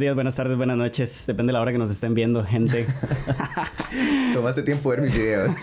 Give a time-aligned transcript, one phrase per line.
[0.00, 1.24] Buenos días, buenas tardes, buenas noches.
[1.26, 2.86] Depende de la hora que nos estén viendo, gente.
[4.32, 5.54] Tomaste tiempo ver mis videos.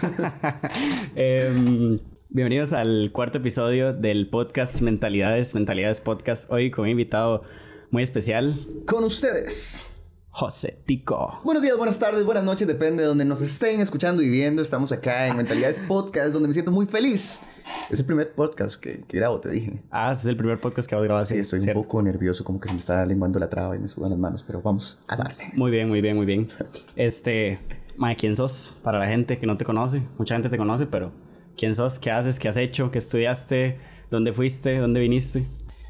[1.16, 1.98] Em,
[2.30, 6.52] bienvenidos al cuarto episodio del podcast Mentalidades, Mentalidades Podcast.
[6.52, 7.42] Hoy con un invitado
[7.90, 8.64] muy especial.
[8.86, 9.92] Con ustedes.
[10.30, 11.40] José Tico.
[11.44, 14.62] Buenos días, buenas tardes, buenas noches, depende de donde nos estén escuchando y viendo.
[14.62, 17.42] Estamos acá en Mentalidades Podcast, donde me siento muy feliz.
[17.90, 19.82] Es el primer podcast que, que grabo, te dije.
[19.92, 21.28] Ah, es el primer podcast que vos grabas.
[21.28, 23.88] Sí, estoy un poco nervioso, como que se me está lenguando la traba y me
[23.88, 25.52] sudan las manos, pero vamos a darle.
[25.54, 26.50] Muy bien, muy bien, muy bien.
[26.96, 27.60] Este,
[27.98, 28.78] Mae, ¿quién sos?
[28.84, 30.04] Para la gente que no te conoce.
[30.18, 31.12] Mucha gente te conoce, pero
[31.58, 31.98] ¿quién sos?
[31.98, 32.40] ¿Qué haces?
[32.40, 32.92] ¿Qué has hecho?
[32.92, 33.78] ¿Qué estudiaste?
[34.12, 34.78] ¿Dónde fuiste?
[34.78, 35.48] ¿Dónde viniste?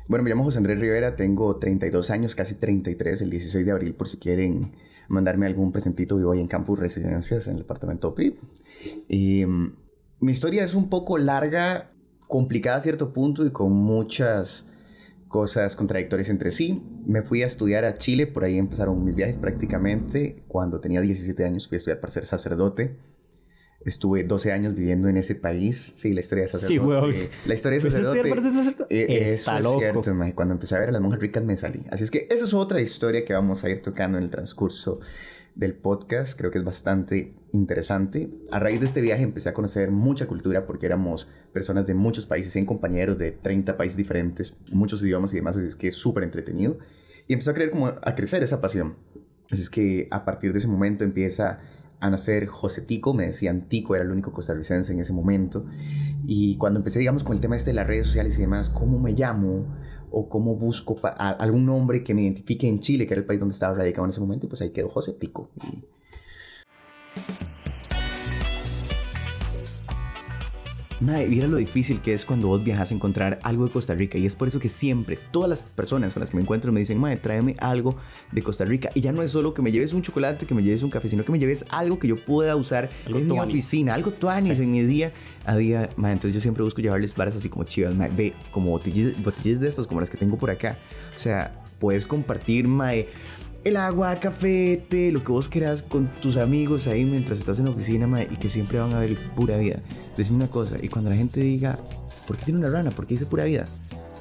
[0.08, 3.94] Bueno, me llamo José Andrés Rivera, tengo 32 años, casi 33, el 16 de abril,
[3.94, 4.72] por si quieren
[5.10, 8.36] mandarme algún presentito, vivo ahí en Campus Residencias, en el departamento PIB.
[9.10, 9.74] Y mm,
[10.20, 11.92] mi historia es un poco larga,
[12.28, 14.68] complicada a cierto punto y con muchas
[15.28, 16.84] cosas contradictorias entre sí.
[17.06, 20.44] Me fui a estudiar a Chile, por ahí empezaron mis viajes prácticamente.
[20.48, 22.98] Cuando tenía 17 años fui a estudiar para ser sacerdote.
[23.86, 25.94] Estuve 12 años viviendo en ese país.
[25.98, 26.74] Sí, la historia de sacerdote.
[26.74, 27.14] Sí, weón.
[27.46, 28.18] La historia de ¿Fuiste a sacerdote.
[28.30, 28.96] estudiar para ser sacerdote?
[29.30, 30.02] eh, Está eso loco.
[30.02, 30.36] es cierto.
[30.36, 31.84] Cuando empecé a ver a las monjas ricas me salí.
[31.92, 35.00] Así es que esa es otra historia que vamos a ir tocando en el transcurso
[35.58, 36.38] del podcast.
[36.38, 38.30] Creo que es bastante interesante.
[38.52, 42.26] A raíz de este viaje empecé a conocer mucha cultura porque éramos personas de muchos
[42.26, 45.58] países, 100 compañeros de 30 países diferentes, muchos idiomas y demás.
[45.58, 46.78] Así es que es súper entretenido.
[47.28, 48.96] Y empezó a, creer como a crecer esa pasión.
[49.50, 51.60] Así es que a partir de ese momento empieza
[52.00, 55.66] a nacer José Tico, me decían Tico, era el único costarricense en ese momento.
[56.28, 59.00] Y cuando empecé, digamos, con el tema este de las redes sociales y demás, ¿cómo
[59.00, 59.66] me llamo?
[60.12, 63.54] O cómo busco algún nombre que me identifique en Chile, que era el país donde
[63.54, 65.50] estaba radicado en ese momento, y pues ahí quedó José Tico.
[71.00, 74.18] Mae, mira lo difícil que es cuando vos viajas a encontrar algo de Costa Rica.
[74.18, 76.80] Y es por eso que siempre, todas las personas con las que me encuentro me
[76.80, 77.98] dicen, Mae, tráeme algo
[78.32, 78.90] de Costa Rica.
[78.96, 81.08] Y ya no es solo que me lleves un chocolate, que me lleves un café,
[81.08, 83.54] sino que me lleves algo que yo pueda usar Algo en mi tuanis.
[83.54, 85.12] oficina, algo tuanis en mi día
[85.46, 85.90] a día.
[85.98, 88.10] Mae, entonces yo siempre busco llevarles varas así como chivas, mae.
[88.10, 90.80] Ve, como botellas, botellas de estas, como las que tengo por acá.
[91.16, 93.08] O sea, puedes compartir, Mae
[93.68, 97.66] el agua, café, té, lo que vos quieras con tus amigos ahí mientras estás en
[97.66, 99.80] la oficina, mae, y que siempre van a ver pura vida.
[100.16, 101.78] Decime una cosa, y cuando la gente diga,
[102.26, 102.92] ¿por qué tiene una rana?
[102.92, 103.66] ¿Por qué dice pura vida?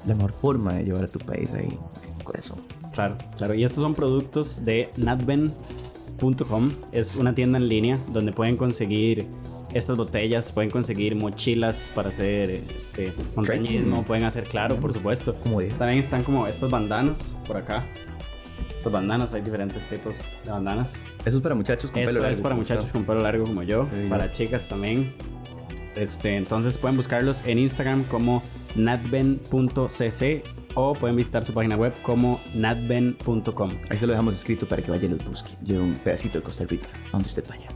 [0.04, 2.58] La mejor forma de llevar a tu país ahí, en el corazón.
[2.92, 3.54] Claro, claro.
[3.54, 6.72] Y estos son productos de natben.com.
[6.92, 9.26] Es una tienda en línea donde pueden conseguir
[9.74, 15.34] estas botellas, pueden conseguir mochilas para hacer este montañismo, pueden hacer claro, por supuesto.
[15.78, 17.84] También están como estas bandanas por acá.
[18.86, 21.02] Estas bandanas, hay diferentes tipos de bandanas.
[21.24, 22.92] Eso es para muchachos con Esto pelo es largo, para como muchachos está.
[22.96, 25.12] con pelo largo como yo, Sí, para chicas también.
[25.96, 28.44] Este, entonces pueden buscarlos en Instagram como
[28.76, 30.44] natben.cc
[30.76, 33.72] o pueden visitar su página web como natben.com.
[33.90, 35.50] Ahí se lo dejamos escrito para que vaya y los busque.
[35.64, 37.66] Lleve un pedacito de Costa Rica, donde usted vaya.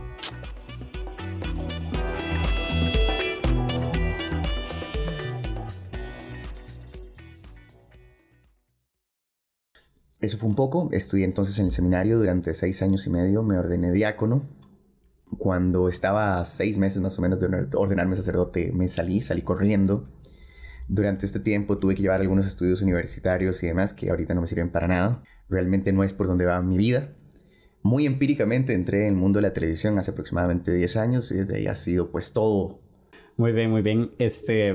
[10.31, 10.89] Eso fue un poco.
[10.93, 13.43] Estudié entonces en el seminario durante seis años y medio.
[13.43, 14.45] Me ordené diácono.
[15.39, 20.09] Cuando estaba seis meses más o menos de ordenar- ordenarme sacerdote, me salí, salí corriendo.
[20.87, 24.47] Durante este tiempo tuve que llevar algunos estudios universitarios y demás que ahorita no me
[24.47, 25.25] sirven para nada.
[25.49, 27.13] Realmente no es por donde va mi vida.
[27.83, 31.57] Muy empíricamente entré en el mundo de la televisión hace aproximadamente 10 años y desde
[31.57, 32.79] ahí ha sido pues todo.
[33.37, 34.13] Muy bien, muy bien.
[34.21, 34.75] Este,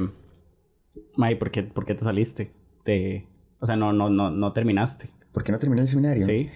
[1.15, 2.51] May, ¿por qué, por qué te saliste?
[2.83, 3.25] De,
[3.61, 5.11] o sea, no, no, no, no terminaste.
[5.35, 6.25] ¿Por qué no terminé el seminario?
[6.25, 6.49] Sí.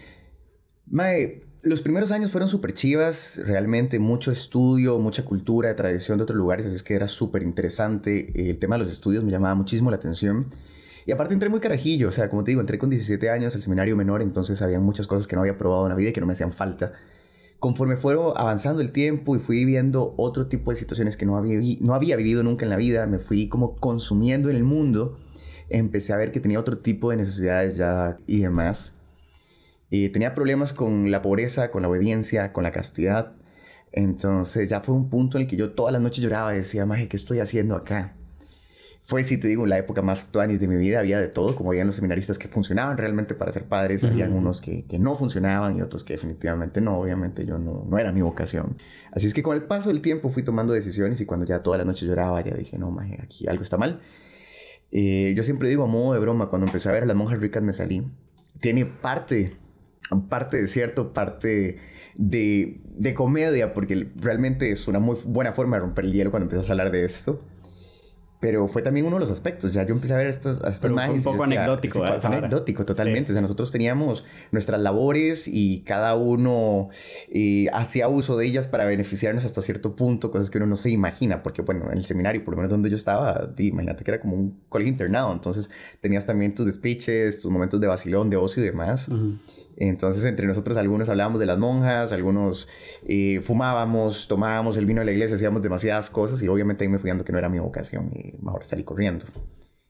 [0.88, 6.38] Mae, los primeros años fueron súper chivas, realmente mucho estudio, mucha cultura, tradición de otros
[6.38, 8.50] lugares, así es que era súper interesante.
[8.50, 10.45] El tema de los estudios me llamaba muchísimo la atención.
[11.06, 13.62] Y aparte entré muy carajillo, o sea, como te digo, entré con 17 años al
[13.62, 16.22] seminario menor, entonces había muchas cosas que no había probado en la vida y que
[16.22, 16.93] no me hacían falta.
[17.59, 21.59] Conforme fueron avanzando el tiempo y fui viendo otro tipo de situaciones que no había,
[21.82, 25.20] no había vivido nunca en la vida, me fui como consumiendo en el mundo,
[25.70, 28.96] empecé a ver que tenía otro tipo de necesidades ya y demás.
[29.90, 33.34] Y tenía problemas con la pobreza, con la obediencia, con la castidad.
[33.92, 36.86] Entonces ya fue un punto en el que yo todas las noches lloraba y decía,
[36.86, 38.16] maje, ¿qué estoy haciendo acá?
[39.02, 41.00] Fue, si te digo, la época más tuanis de mi vida.
[41.00, 44.40] Había de todo, como habían los seminaristas que funcionaban realmente para ser padres, habían Ujú.
[44.40, 47.00] unos que, que no funcionaban y otros que definitivamente no.
[47.00, 48.78] Obviamente yo no, no era mi vocación.
[49.12, 51.80] Así es que con el paso del tiempo fui tomando decisiones y cuando ya toda
[51.80, 54.02] la noche lloraba, ya dije, no, maje, aquí algo está mal.
[54.91, 57.40] Eh, yo siempre digo a modo de broma, cuando empecé a ver a las monjas
[57.40, 58.03] ricas me salí.
[58.59, 59.58] Tiene parte,
[60.30, 61.78] parte de cierto, parte
[62.16, 66.46] de, de comedia, porque realmente es una muy buena forma de romper el hielo cuando
[66.46, 67.41] empiezas a hablar de esto.
[68.40, 69.74] Pero fue también uno de los aspectos.
[69.74, 72.00] Ya yo empecé a ver estas, a estas un poco anecdótico.
[72.00, 73.32] fue, anecdótico, totalmente.
[73.32, 76.90] O sea, nosotros teníamos nuestras labores y cada uno
[77.28, 80.90] eh, hacía uso de ellas para beneficiarnos hasta cierto punto, cosas que uno no se
[80.90, 81.44] imagina.
[81.44, 84.36] Porque, bueno, en el seminario, por lo menos donde yo estaba, imagínate que era como
[84.38, 85.34] un colegio internado.
[85.34, 85.70] Entonces,
[86.00, 89.09] tenías también tus despiches, tus momentos de vacilón, de ocio y demás.
[89.79, 92.67] Entonces, entre nosotros algunos hablábamos de las monjas, algunos
[93.08, 96.99] eh, fumábamos, tomábamos el vino de la iglesia, hacíamos demasiadas cosas y obviamente ahí me
[96.99, 99.26] fui dando que no era mi vocación y mejor salí corriendo.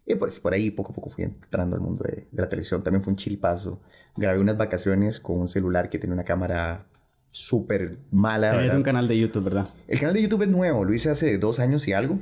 [0.06, 2.84] Y pues por ahí poco a poco fui entrando al mundo de, la televisión.
[2.84, 3.82] También fue un chilipazo.
[4.16, 6.86] Grabé unas vacaciones con un celular que tiene una cámara
[7.28, 8.52] súper mala.
[8.52, 9.70] Tenés un canal de YouTube, ¿verdad?
[9.88, 12.20] El canal de YouTube es nuevo, lo hice hace dos años y algo.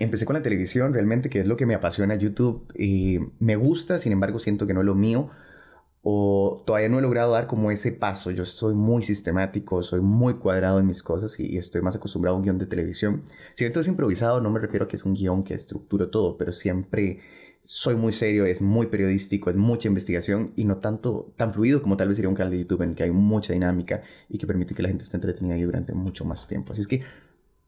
[0.00, 2.72] Empecé con la televisión realmente, que es lo que me apasiona YouTube.
[2.76, 5.30] Y me gusta, sin embargo, siento que no es lo mío
[6.08, 8.30] o todavía no he logrado dar como ese paso.
[8.30, 12.38] Yo soy muy sistemático, soy muy cuadrado en mis cosas y, estoy más acostumbrado a
[12.38, 13.24] un guion de televisión.
[13.54, 16.38] Si todo es improvisado, no me refiero a que es un guion que estructura todo,
[16.38, 17.18] pero siempre
[17.64, 21.96] soy muy serio, es muy periodístico, es mucha investigación y no tanto tan fluido como
[21.96, 24.46] tal vez sería un canal de YouTube en el que hay mucha dinámica y que
[24.46, 26.72] permite que la gente esté entretenida ahí durante mucho más tiempo.
[26.72, 27.02] Así es que,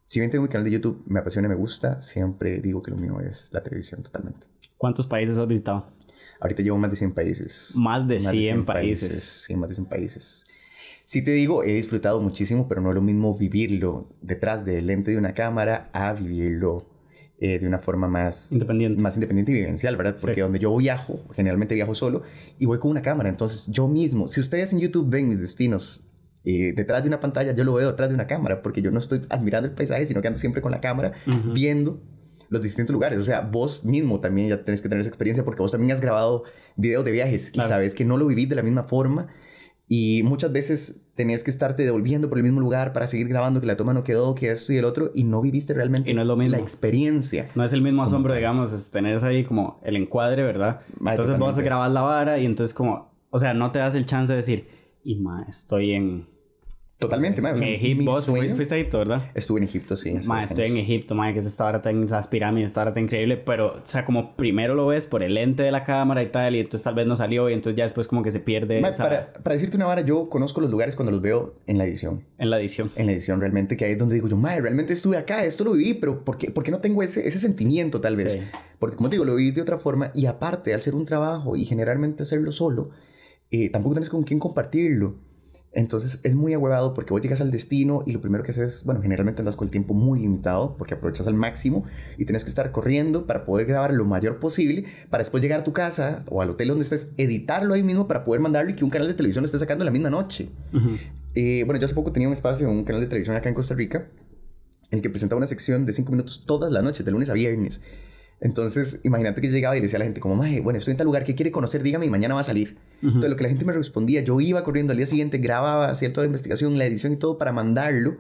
[0.07, 2.93] si bien tengo mi canal de YouTube, me apasiona y me gusta, siempre digo que
[2.93, 4.47] lo mío es la televisión totalmente.
[4.77, 5.98] ¿Cuántos países has visitado?
[6.41, 7.73] Ahorita llevo más de 100 países.
[7.75, 9.43] Más de, 100, países.
[9.47, 10.45] Sí, más de 100 países.
[11.05, 15.11] Sí te digo, he disfrutado muchísimo, pero no es lo mismo vivirlo detrás del lente
[15.11, 16.87] de una cámara a vivirlo
[17.41, 19.01] eh, de una forma más independiente.
[19.01, 20.17] más independiente y vivencial, ¿verdad?
[20.21, 22.23] Porque donde yo viajo, generalmente viajo solo
[22.59, 23.29] y voy con una cámara.
[23.29, 26.09] Entonces yo mismo, si ustedes en YouTube ven mis destinos
[26.45, 28.99] eh, detrás de una pantalla, yo lo veo detrás de una cámara porque yo no
[28.99, 31.13] estoy admirando el paisaje, sino que ando siempre con la cámara
[31.55, 32.03] viendo
[32.49, 33.19] los distintos lugares.
[33.19, 36.01] O sea, vos mismo también ya tenés que tener esa experiencia porque vos también has
[36.01, 36.45] grabado
[36.77, 39.29] videos de viajes y sabes que no lo vivís de la misma forma.
[39.91, 43.67] Y muchas veces tenías que estarte devolviendo por el mismo lugar para seguir grabando que
[43.67, 46.21] la toma no quedó, que esto y el otro, y no viviste realmente y no
[46.21, 46.57] es lo mismo.
[46.57, 47.49] la experiencia.
[47.55, 50.83] No es el mismo asombro, digamos, es tener ahí como el encuadre, ¿verdad?
[51.01, 54.33] entonces vos grabas la vara y entonces como, o sea, no te das el chance
[54.33, 54.69] de decir,
[55.03, 56.27] y ma, estoy en
[56.99, 57.61] Totalmente, más.
[57.61, 59.31] Egipto, fuiste a Egipto, ¿verdad?
[59.33, 60.15] Estuve en Egipto, sí.
[60.27, 63.05] Ma, estoy en Egipto, ma, que es esta hora tan, esas pirámides, esta hora tan
[63.05, 66.33] increíble, pero, o sea, como primero lo ves por el lente de la cámara y
[66.33, 68.81] tal, y entonces tal vez no salió, y entonces ya después como que se pierde.
[68.81, 72.25] para, para, decirte una vara, yo conozco los lugares cuando los veo en la edición.
[72.37, 72.91] En la edición.
[72.97, 75.63] En la edición, realmente, que ahí es donde digo yo, madre, realmente estuve acá, esto
[75.63, 78.41] lo viví, pero ¿por qué, por qué no tengo ese, ese sentimiento, tal vez?
[78.81, 81.55] Porque, como te digo, lo viví de otra forma, y aparte, al ser un trabajo
[81.55, 82.91] y generalmente hacerlo solo,
[83.53, 85.28] eh, tampoco tienes con quién compartirlo.
[85.73, 89.03] Entonces es muy ahuevado porque vos llegas al destino y lo primero que haces, bueno,
[89.03, 91.85] generalmente andas con el tiempo muy limitado porque aprovechas al máximo
[92.17, 95.65] y tienes que estar corriendo para poder grabar lo mayor posible para después llegar a
[95.65, 98.85] tu casa o al hotel donde estés, editarlo ahí mismo para poder mandarlo y que
[98.85, 100.49] un canal de televisión lo esté sacando la misma noche.
[101.35, 103.75] Eh, bueno, yo hace poco tenía un espacio, un canal de televisión acá en Costa
[103.75, 104.09] Rica,
[104.91, 107.35] en el que presentaba una sección de 5 minutos todas las noches, de lunes a
[107.35, 107.83] viernes.
[108.41, 110.93] Entonces, imagínate que yo llegaba y le decía a la gente como, Maje, bueno, estoy
[110.93, 111.83] en tal lugar, ¿qué quiere conocer?
[111.83, 112.77] Dígame y mañana va a salir.
[113.03, 116.13] Entonces, lo que la gente me respondía, yo iba corriendo al día siguiente, grababa, hacía
[116.13, 118.19] toda la investigación, la edición y todo para mandarlo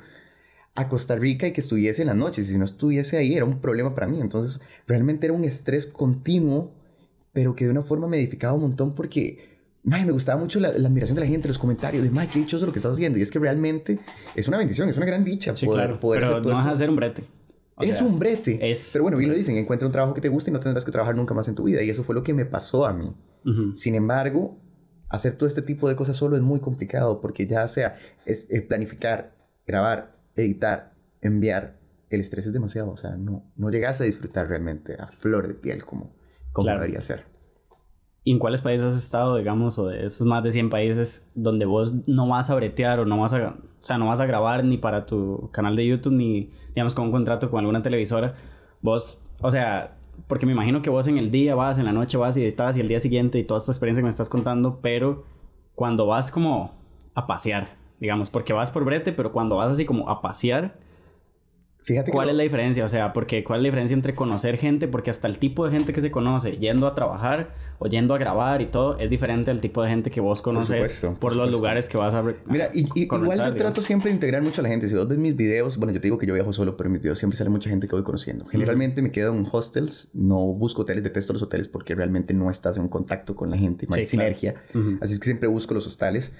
[0.74, 2.48] a Costa Rica y que estuviese en las noches.
[2.48, 4.20] Y si no estuviese ahí, era un problema para mí.
[4.20, 6.72] Entonces, realmente era un estrés continuo,
[7.32, 9.56] pero que de una forma me edificaba un montón porque...
[9.84, 12.66] May, me gustaba mucho la, admiración de la gente, los comentarios de, May, qué dichoso
[12.66, 13.18] lo que estás haciendo.
[13.18, 13.98] Y es que realmente
[14.34, 16.96] es una bendición, es una gran dicha poder, poder pero no vas a hacer un
[16.96, 17.22] brete
[17.80, 18.58] es un brete.
[18.92, 20.90] Pero bueno, bien lo dicen, encuentra un trabajo que te guste y no tendrás que
[20.90, 21.82] trabajar nunca más en tu vida.
[21.82, 23.14] Y eso fue lo que me pasó a mí.
[23.74, 24.58] Sin embargo,
[25.08, 28.60] hacer todo este tipo de cosas solo es muy complicado porque ya sea es, eh,
[28.60, 29.34] planificar,
[29.66, 31.78] grabar, editar, enviar,
[32.10, 32.90] el estrés es demasiado.
[32.90, 36.14] O sea, no, no llegas a disfrutar realmente a flor de piel como,
[36.52, 37.24] como debería ser.
[38.24, 41.64] ¿Y en cuáles países has estado, digamos, o de esos más de 100 países donde
[41.64, 43.56] vos no vas a bretear o no vas a,
[43.88, 47.10] sea, no vas a grabar ni para tu canal de YouTube ni, digamos, con un
[47.12, 48.34] contrato con alguna televisora?
[48.80, 52.16] Vos, o sea, porque me imagino que vos en el día vas, en la noche
[52.16, 54.80] vas y editas y el día siguiente y toda esta experiencia que me estás contando,
[54.82, 55.24] pero
[55.74, 56.72] cuando vas como
[57.14, 60.78] a pasear, digamos, porque vas por brete, pero cuando vas así como a pasear,
[62.10, 62.84] ¿Cuál es la diferencia?
[62.84, 64.88] O sea, porque ¿cuál es la diferencia entre conocer gente?
[64.88, 68.18] Porque hasta el tipo de gente que se conoce yendo a trabajar o yendo a
[68.18, 71.88] grabar y todo es diferente al tipo de gente que vos conoces por, los lugares
[71.88, 72.22] que vas a...
[72.46, 74.88] Mira, y, igual yo trato siempre de integrar mucho a la gente.
[74.88, 76.94] Si vos ves mis videos, bueno, yo te digo que yo viajo solo, pero en
[76.94, 78.44] mis videos siempre sale mucha gente que voy conociendo.
[78.46, 82.76] Generalmente me quedo en hostels, no busco hoteles, detesto los hoteles porque realmente no estás
[82.76, 84.54] en contacto con la gente, no hay sinergia.
[85.00, 86.34] Así es que siempre busco los hostales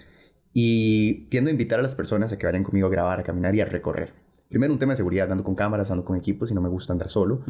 [0.53, 3.55] y tiendo a invitar a las personas a que vayan conmigo a grabar, a caminar
[3.55, 4.13] y a recorrer.
[4.49, 6.93] Primero, un tema de seguridad, ando con cámaras, ando con equipos y no me gusta
[6.93, 7.43] andar solo.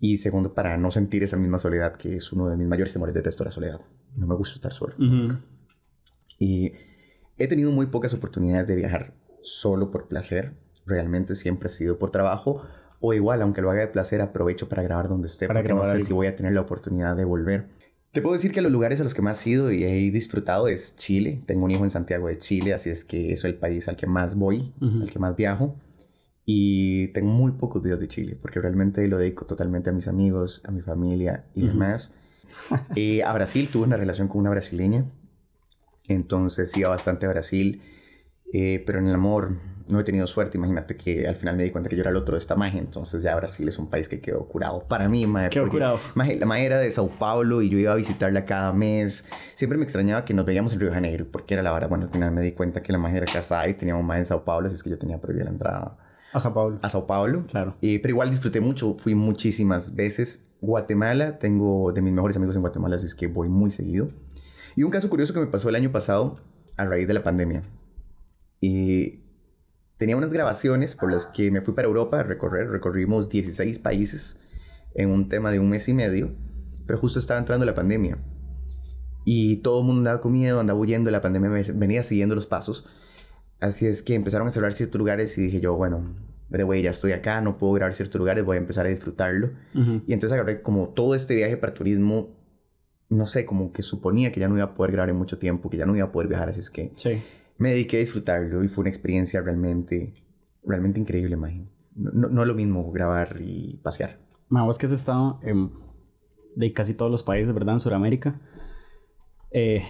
[0.00, 3.14] Y segundo, para no sentir esa misma soledad, que es uno de mis mayores temores,
[3.14, 3.80] detesto la soledad.
[4.16, 4.94] No me gusta estar solo.
[6.38, 6.72] Y
[7.38, 10.54] he tenido muy pocas oportunidades de viajar solo por placer.
[10.86, 12.62] Realmente siempre ha sido por trabajo
[13.00, 15.76] o igual, aunque lo haga de placer, aprovecho para grabar donde esté, Para porque no
[15.76, 16.06] grabar sé algo.
[16.06, 17.68] si voy a tener la oportunidad de volver.
[18.12, 20.68] Te puedo decir que los lugares a los que más he ido y he disfrutado
[20.68, 21.42] es Chile.
[21.46, 24.06] Tengo un hijo en Santiago de Chile, así es que es el país al que
[24.06, 25.76] más voy, al que más viajo.
[26.46, 30.62] Y tengo muy pocos videos de Chile, porque realmente lo dedico totalmente a mis amigos,
[30.66, 31.72] a mi familia y Ujú.
[31.72, 32.14] demás.
[32.96, 35.04] Eh, a Brasil, tuve una relación con una brasileña.
[36.08, 37.82] Entonces iba bastante a Brasil.
[38.52, 39.56] Eh, pero en el amor
[39.88, 40.56] no he tenido suerte.
[40.56, 42.80] Imagínate que al final me di cuenta que yo era el otro de esta magia.
[42.80, 44.86] Entonces ya Brasil es un país que quedó curado.
[44.86, 45.98] Para mí, maje, Quedó curado.
[46.14, 49.26] maje, la magia era de Sao Paulo y yo iba a visitarla cada mes.
[49.54, 51.88] Siempre me extrañaba que nos veíamos en Río de Janeiro porque era la hora.
[51.88, 54.24] Bueno, al final me di cuenta que la magia era casada y teníamos más en
[54.26, 54.68] Sao Paulo.
[54.68, 55.98] Así es que yo tenía prohibida la entrada
[56.34, 56.80] A Sao Paulo.
[56.82, 57.46] a Sao Paulo.
[57.46, 57.76] Claro.
[57.80, 60.50] Eh, pero igual disfruté mucho, fui muchísimas veces.
[60.60, 64.10] Guatemala, tengo de mis mejores amigos en Guatemala, así es que voy muy seguido.
[64.74, 66.40] Y un caso curioso que me pasó el año pasado,
[66.76, 67.62] a raíz de la pandemia.
[68.60, 69.20] Y
[69.96, 72.68] tenía unas grabaciones por las que me fui para Europa a recorrer.
[72.68, 74.40] Recorrimos 16 países
[74.96, 76.34] en un tema de un mes y medio,
[76.84, 78.18] pero justo estaba entrando la pandemia.
[79.24, 82.88] Y todo el mundo andaba con miedo, andaba huyendo, la pandemia venía siguiendo los pasos.
[83.64, 86.14] Así es que empezaron a cerrar ciertos lugares y dije yo, bueno,
[86.50, 89.52] de güey, ya estoy acá, no puedo grabar ciertos lugares, voy a empezar a disfrutarlo.
[89.74, 90.02] Ujú.
[90.06, 92.36] Y entonces agarré como todo este viaje para turismo,
[93.08, 95.70] no sé, como que suponía que ya no iba a poder grabar en mucho tiempo,
[95.70, 97.22] que ya no iba a poder viajar, así es que Sí.
[97.56, 100.12] me dediqué a disfrutarlo y fue una experiencia realmente,
[100.62, 101.70] realmente increíble, imagino.
[101.94, 104.18] No, no, lo mismo grabar y pasear.
[104.50, 105.70] Ma, vos que has estado en
[106.54, 107.74] de casi todos los países, ¿verdad?
[107.76, 108.40] En Sudamérica.
[109.52, 109.82] Eh,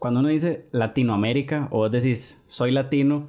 [0.00, 3.28] cuando uno dice Latinoamérica o vos decís soy latino,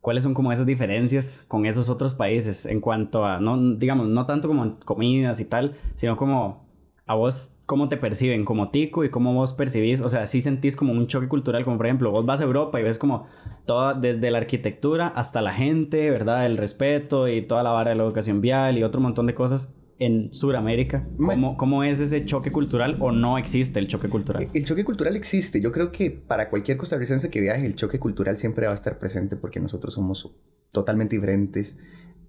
[0.00, 4.24] ¿cuáles son como esas diferencias con esos otros países en cuanto a, no, digamos, no
[4.24, 6.64] tanto como comidas y tal, sino como
[7.06, 10.76] a vos cómo te perciben como tico y cómo vos percibís, o sea, si sentís
[10.76, 13.26] como un choque cultural, como por ejemplo, vos vas a Europa y ves como
[13.66, 16.46] toda, desde la arquitectura hasta la gente, ¿verdad?
[16.46, 19.74] El respeto y toda la vara de la educación vial y otro montón de cosas
[20.04, 21.06] en Sudamérica.
[21.16, 24.48] ¿Cómo, ¿Cómo es ese choque cultural o no existe el choque cultural?
[24.52, 25.60] El choque cultural existe.
[25.60, 28.98] Yo creo que para cualquier costarricense que viaje, el choque cultural siempre va a estar
[28.98, 30.34] presente porque nosotros somos
[30.70, 31.78] totalmente diferentes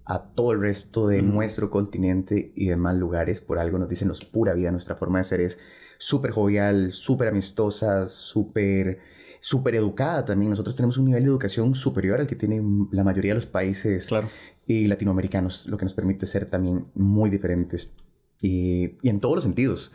[0.04, 3.40] a todo el resto de nuestro continente y demás lugares.
[3.40, 4.70] Por algo nos dicen los pura vida.
[4.70, 5.58] Nuestra forma de ser es
[5.98, 8.98] súper jovial, súper amistosa, súper
[9.40, 10.48] súper educada también.
[10.48, 14.06] Nosotros tenemos un nivel de educación superior al que tienen la mayoría de los países
[14.06, 14.30] Claro.
[14.66, 17.92] Y latinoamericanos, lo que nos permite ser también muy diferentes
[18.40, 19.92] y, y en todos los sentidos.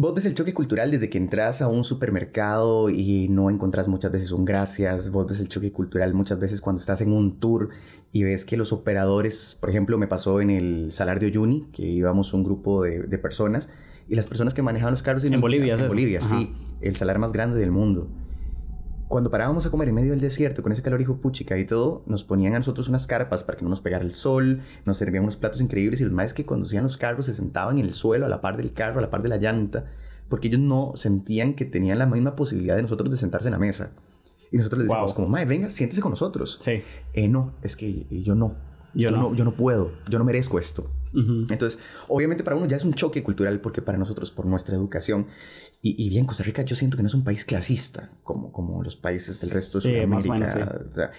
[0.00, 4.12] Vos ves el choque cultural desde que entras a un supermercado y no encontrás muchas
[4.12, 5.10] veces un gracias.
[5.10, 7.70] Vos ves el choque cultural muchas veces cuando estás en un tour
[8.12, 11.82] y ves que los operadores, por ejemplo, me pasó en el Salar de Uyuni, que
[11.82, 13.72] íbamos un grupo de, de personas
[14.08, 15.94] y las personas que manejaban los carros En Bolivia, ¿es en eso?
[15.94, 16.38] Bolivia, Ajá.
[16.38, 18.08] sí, el salar más grande del mundo.
[19.08, 22.02] Cuando parábamos a comer en medio del desierto con ese calor hijo puchica y todo,
[22.06, 25.22] nos ponían a nosotros unas carpas para que no nos pegara el sol, nos servían
[25.22, 28.26] unos platos increíbles y los más que conducían los carros se sentaban en el suelo
[28.26, 29.86] a la par del carro, a la par de la llanta,
[30.28, 33.58] porque ellos no sentían que tenían la misma posibilidad de nosotros de sentarse en la
[33.58, 33.92] mesa.
[34.52, 35.16] Y nosotros les decíamos Wow.
[35.16, 36.58] como, mae, venga, siéntese con nosotros.
[36.60, 36.82] Sí.
[37.14, 38.56] Eh, no, es que yo no.
[38.94, 39.34] Yo no.
[39.34, 40.90] Yo no puedo, yo no merezco esto.
[41.14, 45.26] Entonces, obviamente para uno ya es un choque cultural porque para nosotros, por nuestra educación,
[45.80, 48.82] y, y bien, Costa Rica yo siento que no es un país clasista como, como
[48.82, 50.34] los países del resto de Sí, Sudamérica.
[50.34, 50.54] menos,
[50.90, 51.10] o sea,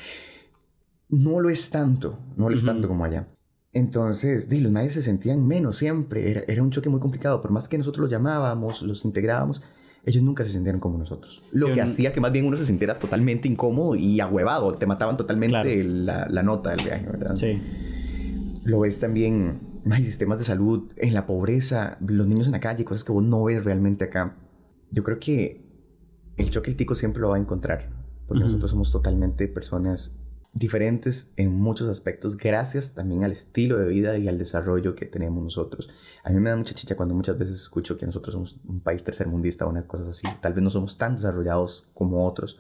[1.10, 3.28] no lo es tanto, no lo es tanto como allá.
[3.72, 7.52] Entonces, di, los maestros se sentían menos siempre, era, era un choque muy complicado, por
[7.52, 9.64] más que nosotros los llamábamos, los integrábamos,
[10.06, 11.44] ellos nunca se sintieron como nosotros.
[11.52, 14.76] Lo Sí, que un- hacía que más bien uno se sintiera totalmente incómodo y ahuevado,
[14.76, 15.90] te mataban totalmente Claro.
[16.06, 17.36] la, la nota del viaje, ¿verdad?
[17.36, 17.62] Sí.
[18.64, 22.86] Lo ves también, hay sistemas de salud, en la pobreza, los niños en la calle,
[22.86, 24.38] cosas que vos no ves realmente acá.
[24.92, 25.66] Yo creo que
[26.38, 27.90] el choque el tico siempre lo va a encontrar,
[28.28, 28.48] porque Ujú.
[28.48, 30.19] nosotros somos totalmente personas
[30.54, 35.44] diferentes en muchos aspectos, gracias también al estilo de vida y al desarrollo que tenemos
[35.44, 35.90] nosotros.
[36.24, 39.04] A mí me da mucha chicha cuando muchas veces escucho que nosotros somos un país
[39.04, 40.28] tercermundista o unas cosas así.
[40.42, 42.60] Tal vez no somos tan desarrollados como otros,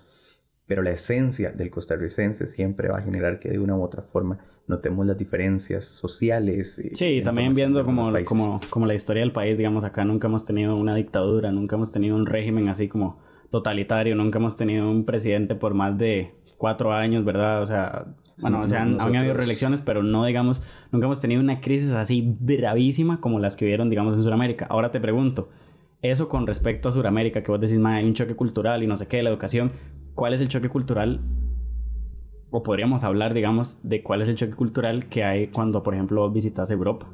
[0.67, 4.37] pero la esencia del costarricense siempre va a generar que de una u otra forma
[4.67, 6.77] notemos las diferencias sociales.
[6.77, 10.27] y Sí, en también viendo como, como, como la historia del país, digamos, acá nunca
[10.27, 13.17] hemos tenido una dictadura, nunca hemos tenido un régimen así como
[13.49, 17.63] totalitario, nunca hemos tenido un presidente por más de cuatro años, ¿verdad?
[17.63, 18.05] O sea,
[18.41, 20.61] bueno, No, o sea, no, han, habido nosotros- reelecciones, pero no, digamos,
[20.91, 24.67] nunca hemos tenido una crisis así bravísima como las que hubieron, digamos, en Sudamérica.
[24.69, 25.49] Ahora te pregunto,
[26.03, 28.97] eso con respecto a Sudamérica, que vos decís, "Ma, hay un choque cultural y no
[28.97, 29.71] sé qué, la educación,
[30.13, 31.21] ¿cuál es el choque cultural
[32.51, 36.29] o podríamos hablar, digamos, de cuál es el choque cultural que hay cuando, por ejemplo,
[36.31, 37.07] visitas Europa.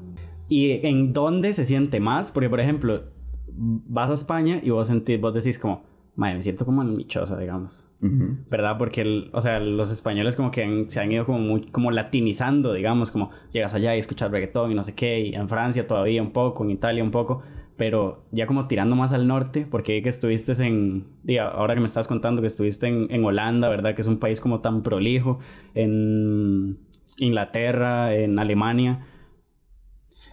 [0.47, 3.03] Y en dónde se siente más, porque, por ejemplo,
[3.47, 5.83] vas a España y vos, sentís, vos decís como,
[6.15, 7.85] Madre, me siento como en michosa, digamos.
[7.99, 8.77] ¿Verdad?
[8.77, 12.73] Porque, el, o sea, los españoles como que se han ido como muy, como latinizando,
[12.73, 16.21] digamos, como llegas allá y escuchas reggaetón y no sé qué, y en Francia todavía
[16.21, 17.41] un poco, en Italia un poco,
[17.77, 21.87] pero ya como tirando más al norte, porque que estuviste en, diga, ahora que me
[21.87, 23.95] estás contando que estuviste en, en Holanda, ¿verdad?
[23.95, 25.39] Que es un país como tan prolijo,
[25.73, 26.77] en
[27.17, 29.07] Inglaterra, en Alemania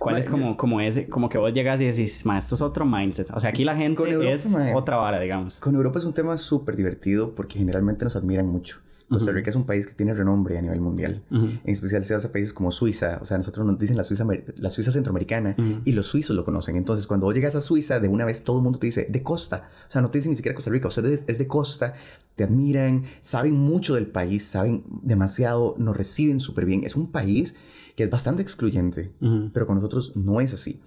[0.03, 2.85] ¿Cuál es como, como ese, como que vos llegas y decís, ma, esto es otro
[2.85, 3.31] mindset?
[3.33, 5.59] O sea, aquí la gente es otra vara, digamos.
[5.59, 8.81] Con Europa es un tema súper divertido porque generalmente nos admiran mucho.
[9.13, 11.23] Costa Rica es un país que tiene renombre a nivel mundial.
[11.31, 13.19] En especial si vas a países como Suiza.
[13.21, 15.55] O sea, nosotros nos dicen la Suiza, la Suiza centroamericana
[15.85, 16.77] y los suizos lo conocen.
[16.77, 19.23] Entonces, cuando vos llegas a Suiza, de una vez todo el mundo te dice de
[19.23, 19.69] costa.
[19.89, 20.89] O sea, no te dicen ni siquiera Costa Rica.
[20.89, 21.95] O sea, es de costa.
[22.37, 26.83] Te admiran, saben mucho del país, saben demasiado, nos reciben súper bien.
[26.85, 27.55] Es un país
[27.97, 29.13] que es bastante excluyente,
[29.53, 30.81] pero con nosotros no es así.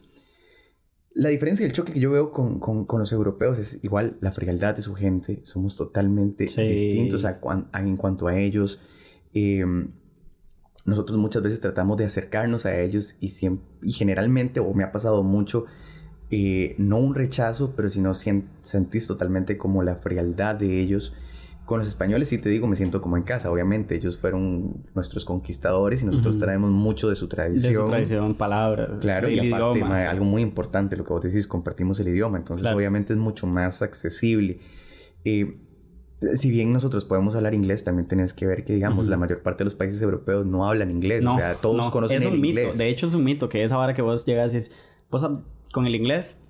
[1.14, 4.34] La diferencia y el choque que yo veo con, con, los europeos es igual la
[4.34, 7.26] frialdad de su gente, somos totalmente distintos
[7.74, 8.82] en cuanto a ellos.
[9.34, 9.92] Em,
[10.86, 14.92] nosotros muchas veces tratamos de acercarnos a ellos y, siempre, y generalmente, o me ha
[14.92, 15.66] pasado mucho,
[16.32, 21.14] eh, no un rechazo, pero sino sentís totalmente como la frialdad de ellos
[21.66, 23.96] con los españoles sí te digo, me siento como en casa, obviamente.
[23.96, 27.74] Ellos fueron nuestros conquistadores y nosotros traemos mucho de su tradición.
[27.74, 29.00] De su tradición, palabras.
[29.02, 32.38] Claro, y aparte, algo muy importante, lo que vos decís, compartimos el idioma.
[32.38, 34.60] Entonces, obviamente es mucho más accesible.
[35.24, 35.58] Eh,
[36.36, 39.64] si bien nosotros podemos hablar inglés, también tenés que ver que, digamos, la mayor parte
[39.64, 41.26] de los países europeos no hablan inglés.
[41.26, 42.72] o sea, todos conocen es un mito.
[42.74, 44.72] De hecho, es un mito que esa hora que vos llegas y es...
[45.10, 45.28] Vos
[45.72, 46.45] con el inglés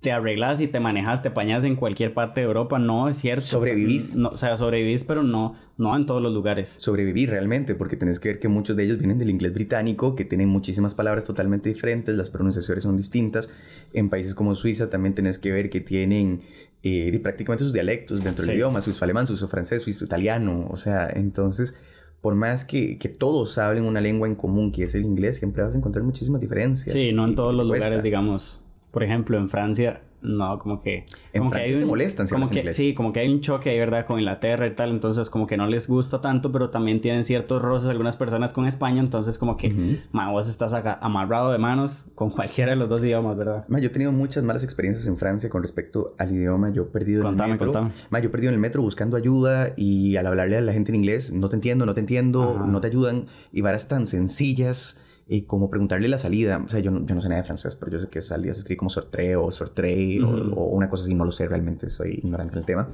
[0.00, 3.46] te arreglas y te manejas, te pañas en cualquier parte de Europa, no es cierto.
[3.46, 4.14] Sobrevivís.
[4.14, 6.74] No, o sea, sobrevivís, pero no, no en todos los lugares.
[6.78, 10.24] Sobrevivir realmente, porque tenés que ver que muchos de ellos vienen del inglés británico, que
[10.24, 13.50] tienen muchísimas palabras totalmente diferentes, las pronunciaciones son distintas.
[13.92, 16.42] En países como Suiza también tenés que ver que tienen
[16.84, 21.10] eh, prácticamente sus dialectos dentro del idioma, suizo alemán, suizo francés, suizo italiano, o sea,
[21.12, 21.76] entonces
[22.20, 25.62] por más que, que, todos hablen una lengua en común, que es el inglés, siempre
[25.62, 26.92] vas a encontrar muchísimas diferencias.
[26.92, 31.04] Sí, no en todos los lugares, digamos por ejemplo, en Francia, no, como que...
[31.32, 33.40] En como Francia que hay se molestan si como que, Sí, como que hay un
[33.40, 34.06] choque ahí, ¿verdad?
[34.06, 37.62] Con Inglaterra y tal, entonces como que no les gusta tanto, pero también tienen ciertos
[37.62, 42.30] roces algunas personas con España, entonces como que, vos estás acá amarrado de manos con
[42.32, 43.64] cualquiera de los dos idiomas, ¿verdad?
[43.68, 46.86] Ma, yo he tenido muchas malas experiencias en Francia con respecto al idioma, yo he
[46.86, 47.66] perdido en el metro.
[47.66, 47.92] Contame.
[48.10, 50.90] Ma, yo he perdido en el metro buscando ayuda y al hablarle a la gente
[50.90, 55.00] en inglés, no te entiendo, no te entiendo, no te ayudan, y varas tan sencillas
[55.28, 56.60] y como preguntarle la salida.
[56.64, 58.54] O sea, yo no, yo no sé nada de francés, pero yo sé que salida
[58.54, 62.20] se escribe como sortre o sortre o, una cosa así, no lo sé realmente, soy
[62.22, 62.88] ignorante en el tema.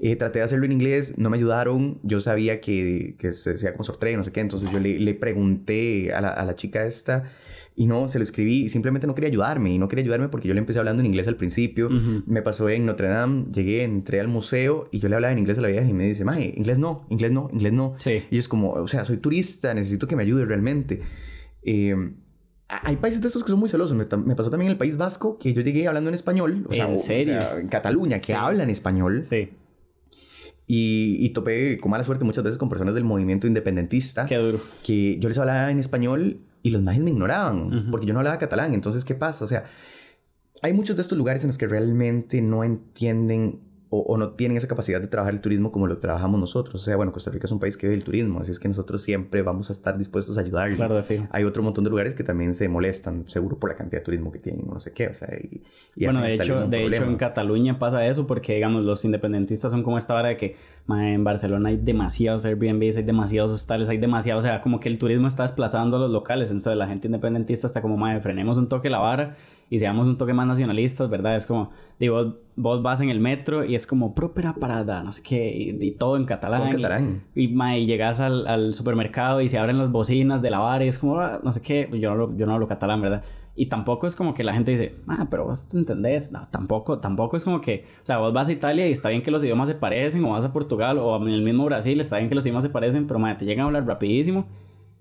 [0.00, 3.72] Eh, traté de hacerlo en inglés, no me ayudaron, yo sabía que, que se decía
[3.72, 6.84] como sortre, no sé qué, entonces yo le, le pregunté a la, a la, chica
[6.86, 7.30] esta
[7.76, 10.48] y no, se lo escribí y simplemente no quería ayudarme y no quería ayudarme porque
[10.48, 11.88] yo le empecé hablando en inglés al principio,
[12.26, 15.58] me pasó en Notre Dame, llegué, entré al museo y yo le hablaba en inglés
[15.58, 17.94] a la vieja y me dice, Mae, inglés no, inglés no, inglés no.
[18.30, 21.02] Y es como, o sea, soy turista, necesito que me ayude realmente.
[21.62, 21.94] Eh,
[22.68, 23.96] hay países de estos que son muy celosos.
[23.96, 26.66] Me, pasó también en el País Vasco que yo llegué hablando en español.
[26.68, 27.38] O sea, ¿En serio?
[27.58, 29.22] en Cataluña, que hablan español.
[29.26, 29.50] Sí.
[30.66, 34.24] Y, y, topé con mala suerte muchas veces con personas del movimiento independentista.
[34.26, 34.62] Qué duro.
[34.82, 38.38] Que yo les hablaba en español y los majes me ignoraban porque yo no hablaba
[38.38, 38.72] catalán.
[38.72, 39.44] Entonces, ¿qué pasa?
[39.44, 39.64] O sea,
[40.62, 43.60] hay muchos de estos lugares en los que realmente no entienden
[43.94, 46.80] o, no tienen esa capacidad de trabajar el turismo como lo trabajamos nosotros.
[46.80, 48.66] O sea, bueno, Costa Rica es un país que vive el turismo, así es que
[48.66, 50.76] nosotros siempre vamos a estar dispuestos a ayudarle.
[50.76, 51.28] Claro, de fin.
[51.30, 54.32] Hay otro montón de lugares que también se molestan, seguro por la cantidad de turismo
[54.32, 57.78] que tienen, no sé qué, o sea, y, bueno, de hecho, de hecho en Cataluña
[57.78, 60.56] pasa eso porque, digamos, los independentistas son como esta hora de que
[60.88, 64.96] en Barcelona hay demasiados Airbnbs, hay demasiados hostales, hay demasiado, o sea, como que el
[64.96, 68.70] turismo está desplazando a los locales, entonces la gente independentista está como, madre, frenemos un
[68.70, 69.36] toque la vara
[69.72, 71.34] y seamos un toque más nacionalistas, ¿verdad?
[71.34, 75.22] Es como, digo, vos vas en el metro y es como própera parada, no sé
[75.22, 76.64] qué, y, todo en catalán.
[76.64, 77.22] en catalán.
[77.34, 80.88] Y, y, llegas al, al, supermercado y se abren las bocinas de la bar y
[80.88, 83.24] es como, ah, no sé qué, yo no, yo no hablo catalán, ¿verdad?
[83.56, 86.32] Y tampoco es como que la gente dice, ah, pero vos te entendés.
[86.32, 89.22] No, tampoco, tampoco es como que, o sea, vos vas a Italia y está bien
[89.22, 92.18] que los idiomas se parecen, o vas a Portugal, o en el mismo Brasil, está
[92.18, 94.44] bien que los idiomas se parecen, pero madre, te llegan a hablar rapidísimo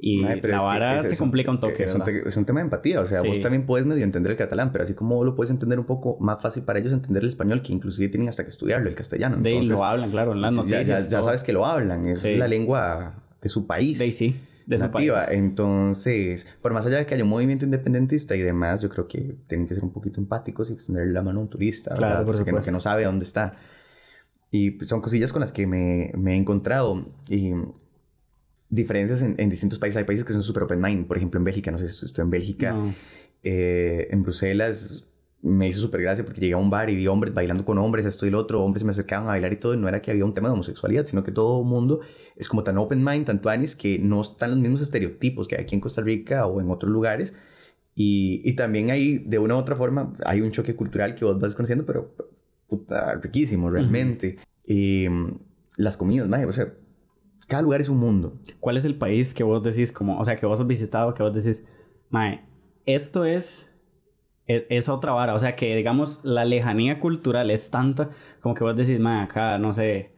[0.04, 1.84] y la vara se complica un toque.
[1.84, 3.02] Es un, es un, tema de empatía.
[3.02, 5.78] O sea, vos también puedes medio entender el catalán, pero así como lo puedes entender
[5.78, 8.90] un poco más fácil para ellos entender el español, que inclusive tienen hasta que estudiarlo,
[8.90, 9.38] el castellano.
[9.38, 10.88] De lo hablan, claro, en las noticias.
[10.88, 12.08] Ya, ya, sabes que lo hablan.
[12.08, 14.00] Es la lengua de su país.
[14.00, 14.36] De sí.
[14.66, 15.12] De su país.
[15.30, 19.36] Entonces, por más allá de que haya un movimiento independentista y demás, yo creo que
[19.48, 22.52] tienen que ser un poquito empáticos y extender la mano a un turista, claro, que,
[22.52, 23.52] no, que no sabe dónde está.
[24.50, 27.06] Y pues, son cosillas con las que me, me he encontrado.
[27.30, 27.54] Y
[28.72, 29.98] diferencias en, distintos países.
[29.98, 31.06] Hay países que son súper open mind.
[31.06, 32.76] Por ejemplo, en Bélgica, no sé si estoy en Bélgica.
[33.44, 35.08] Eh, en Bruselas,
[35.44, 38.06] me hizo súper gracia porque llegué a un bar y vi hombres bailando con hombres,
[38.06, 40.12] esto y lo otro, hombres me acercaban a bailar y todo, y no era que
[40.12, 42.02] había un tema de homosexualidad, sino que todo mundo
[42.36, 45.64] es como tan open mind, tan tuanis, que no están los mismos estereotipos que hay
[45.64, 47.34] aquí en Costa Rica o en otros lugares.
[47.96, 51.40] Y, y también hay, de una u otra forma, hay un choque cultural que vos
[51.40, 52.16] vas conociendo, pero
[52.68, 54.38] puta, riquísimo, realmente.
[54.66, 55.40] Y mm,
[55.78, 56.74] las comidas, maje, o sea,
[57.52, 58.40] cada lugar es un mundo.
[58.62, 61.22] ¿Cuál es el país que vos decís, como, o sea, que vos has visitado, que
[61.22, 61.68] vos decís,
[62.10, 62.46] mae,
[62.86, 63.70] esto es
[64.48, 65.34] e, es, otra vara.
[65.34, 68.10] O sea, que digamos, la lejanía cultural es tanta
[68.40, 70.14] como que vos decís, man, acá, no sé.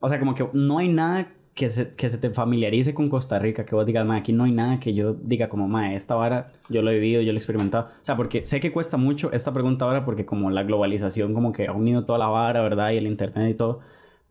[0.00, 3.38] O sea, como que no hay nada que se, que se te familiarice con Costa
[3.38, 6.14] Rica, que vos digas, man, aquí no hay nada que yo diga como, man, esta
[6.14, 7.88] vara yo lo he vivido, yo lo he experimentado.
[7.88, 11.52] O sea, porque sé que cuesta mucho esta pregunta ahora porque como la globalización como
[11.52, 12.92] que ha unido toda la vara, ¿verdad?
[12.92, 13.80] Y el internet y todo.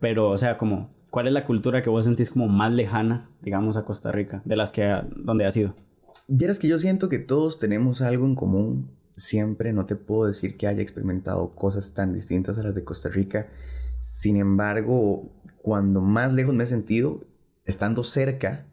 [0.00, 3.76] Pero, o sea, como, ¿cuál es la cultura que vos sentís como más lejana, digamos,
[3.76, 5.74] a Costa Rica, de las que, donde has ido?
[6.26, 10.56] Vieras que yo siento que todos tenemos algo en común siempre no te puedo decir
[10.56, 13.48] que haya experimentado cosas tan distintas a las de Costa Rica.
[14.00, 17.20] Sin embargo, cuando más lejos me he sentido,
[17.64, 18.66] estando cerca,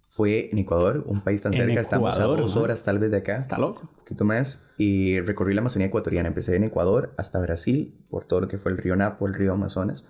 [0.00, 3.38] fue en Ecuador, un país tan cerca, estamos a dos horas tal vez de acá.
[3.38, 3.82] Está loco.
[3.82, 4.66] Un poquito más.
[4.76, 6.28] Y recorrí la Amazonía ecuatoriana.
[6.28, 9.52] Empecé en Ecuador hasta Brasil, por todo lo que fue el río Napo, el río
[9.52, 10.08] Amazonas.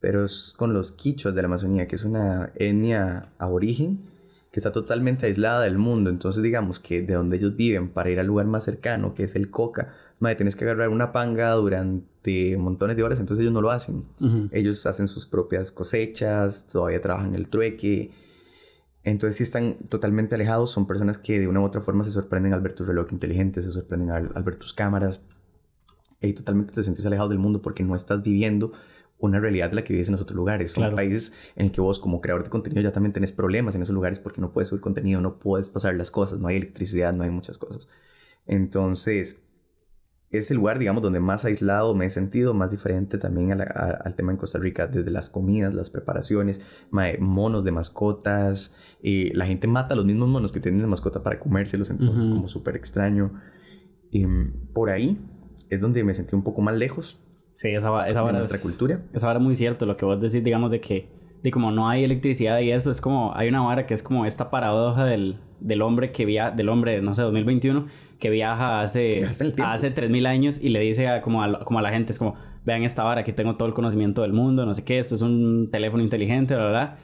[0.00, 4.14] Pero es con los quichos de la Amazonía, que es una etnia aborigen
[4.54, 6.10] que está totalmente aislada del mundo.
[6.10, 9.34] Entonces, digamos que de donde ellos viven para ir al lugar más cercano, que es
[9.34, 13.60] el Coca, madre, tienes que agarrar una panga durante montones de horas, entonces ellos no
[13.60, 14.04] lo hacen.
[14.52, 18.12] Ellos hacen sus propias cosechas, todavía trabajan el trueque.
[19.02, 22.52] Entonces, si están totalmente alejados, son personas que de una u otra forma se sorprenden
[22.52, 25.20] al ver tu reloj inteligente, se sorprenden al, al ver tus cámaras.
[26.20, 28.70] Y totalmente te sentís alejado del mundo porque no estás viviendo
[29.18, 30.72] una realidad de la que vives en los otros lugares.
[30.72, 33.82] Son países en el que vos como creador de contenido ya también tenés problemas en
[33.82, 37.12] esos lugares porque no puedes subir contenido, no puedes pasar las cosas, no hay electricidad,
[37.12, 37.88] no hay muchas cosas.
[38.46, 39.44] Entonces,
[40.38, 44.32] es el lugar, digamos, donde más aislado me he sentido, más diferente también al tema
[44.32, 46.60] en Costa Rica, desde las comidas, las preparaciones,
[47.20, 51.22] monos de mascotas, y la gente mata a los mismos monos que tienen de mascota
[51.22, 53.40] para comérselos, entonces es como súper extraño.
[54.10, 55.20] Y mm, por ahí
[55.70, 57.20] es donde me sentí un poco más lejos,
[57.54, 58.38] Sí, esa, esa vara.
[58.38, 59.00] nuestra cultura.
[59.12, 59.86] Esa vara es muy cierto.
[59.86, 61.08] Lo que vos decís, digamos, de que,
[61.42, 64.26] de como no hay electricidad y eso, es como, hay una vara que es como
[64.26, 67.86] esta paradoja del, del hombre que viaja, del hombre, no sé, 2021,
[68.18, 71.90] que viaja hace, hace 3000 años y le dice a, como, a, como a la
[71.90, 74.84] gente, es como, vean esta vara, aquí tengo todo el conocimiento del mundo, no sé
[74.84, 76.96] qué, esto es un teléfono inteligente, ¿verdad?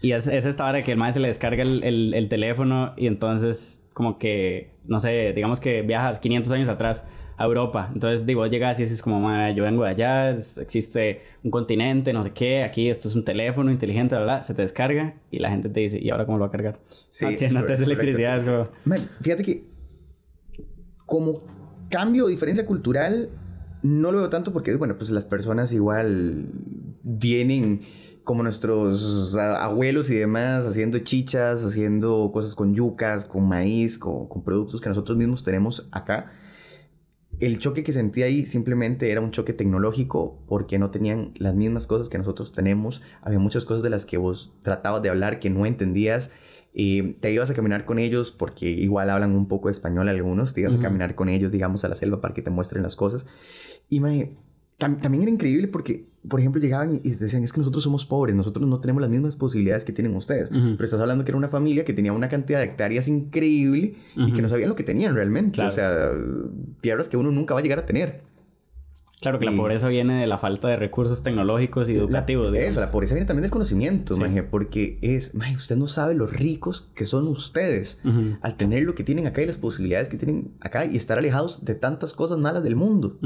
[0.00, 3.06] Y es, es esta vara que el maestro le descarga el, el, el teléfono y
[3.06, 7.04] entonces como que, no sé, digamos que viajas 500 años atrás
[7.38, 7.88] a Europa.
[7.94, 12.32] Entonces, digo, llegas y dices como, yo vengo de allá, existe un continente, no sé
[12.32, 14.42] qué, aquí esto es un teléfono inteligente, ¿verdad?
[14.42, 16.80] Se te descarga y la gente te dice, ¿y ahora cómo lo va a cargar?
[17.10, 18.44] Sí, no, te electricidad.
[18.44, 18.68] como...
[19.22, 19.64] fíjate que
[21.06, 21.42] como
[21.88, 23.30] cambio o diferencia cultural,
[23.84, 26.46] no lo veo tanto porque, bueno, pues las personas igual
[27.04, 27.82] vienen
[28.24, 34.42] como nuestros abuelos y demás, haciendo chichas, haciendo cosas con yucas, con maíz, con, con
[34.42, 36.32] productos que nosotros mismos tenemos acá
[37.40, 41.86] el choque que sentí ahí simplemente era un choque tecnológico porque no tenían las mismas
[41.86, 43.02] cosas que nosotros tenemos.
[43.22, 46.32] Había muchas cosas de las que vos tratabas de hablar que no entendías.
[46.72, 50.52] Y te ibas a caminar con ellos porque igual hablan un poco de español algunos.
[50.52, 52.94] Te ibas a caminar con ellos, digamos, a la selva para que te muestren las
[52.94, 53.26] cosas.
[53.88, 54.36] Y me,
[54.78, 58.66] también era increíble porque, por ejemplo, llegaban y decían, es que nosotros somos pobres, nosotros
[58.68, 60.48] no tenemos las mismas posibilidades que tienen ustedes.
[60.50, 64.32] Pero estás hablando que era una familia que tenía una cantidad de hectáreas increíble y
[64.32, 65.60] que no sabían lo que tenían realmente.
[65.62, 66.12] O sea,
[66.80, 68.22] tierras que uno nunca va a llegar a tener.
[69.20, 72.52] Claro que la pobreza viene de la falta de recursos tecnológicos y educativos.
[72.52, 74.14] La, eso, la pobreza viene también del conocimiento,
[74.48, 78.00] porque es, maje, usted no sabe los ricos que son ustedes
[78.42, 81.64] al tener lo que tienen acá y las posibilidades que tienen acá y estar alejados
[81.64, 83.18] de tantas cosas malas del mundo.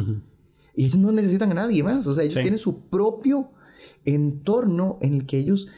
[0.74, 2.06] Y ellos no necesitan a nadie más.
[2.06, 3.50] O sea, ellos tienen su propio
[4.04, 5.68] entorno en el que ellos,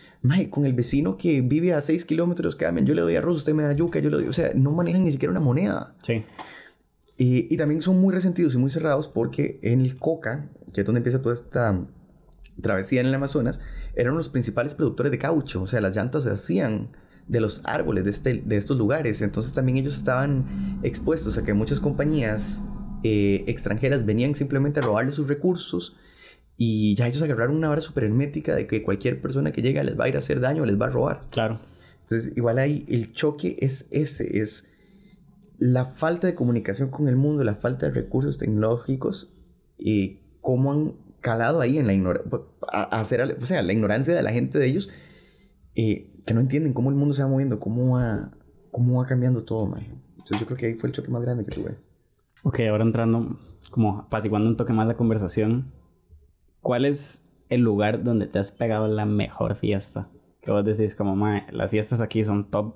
[0.50, 3.62] con el vecino que vive a 6 kilómetros cada yo le doy arroz, usted me
[3.62, 4.28] da yuca, yo le doy.
[4.28, 5.94] O sea, no manejan ni siquiera una moneda.
[6.02, 6.24] Sí.
[7.16, 10.87] Y, y también son muy resentidos y muy cerrados porque en el Coca, que es
[10.87, 11.87] donde empieza toda esta
[12.61, 13.61] travesía en el Amazonas,
[13.94, 15.62] eran los principales productores de caucho.
[15.62, 16.90] O sea, las llantas se hacían
[17.28, 19.22] de los árboles de, este, de estos lugares.
[19.22, 22.64] Entonces también ellos estaban expuestos a que muchas compañías
[23.04, 25.94] eh, extranjeras venían simplemente a robarle sus recursos
[26.56, 29.98] y ya ellos agarraron una vara súper hermética de que cualquier persona que llega les
[29.98, 31.26] va a ir a hacer daño, les va a robar.
[31.30, 31.60] Claro.
[32.00, 34.66] Entonces, igual ahí el choque es ese, es
[35.58, 39.34] la falta de comunicación con el mundo, la falta de recursos tecnológicos
[39.78, 42.40] y cómo han calado ahí en la ignorancia,
[42.70, 44.90] hacer, o sea, la ignorancia de la gente de ellos,
[45.74, 48.30] eh, que no entienden cómo el mundo se va moviendo, cómo va,
[48.70, 51.50] cómo va cambiando todo, Entonces yo creo que ahí fue el choque más grande que
[51.50, 51.76] tuve.
[52.46, 53.38] Ok, ahora entrando,
[53.70, 55.72] como apaciguando un toque más la conversación.
[56.61, 60.11] ¿Cuál es el lugar donde te has pegado la mejor fiesta?
[60.42, 62.74] Que vos decís, como, mae, las fiestas aquí son top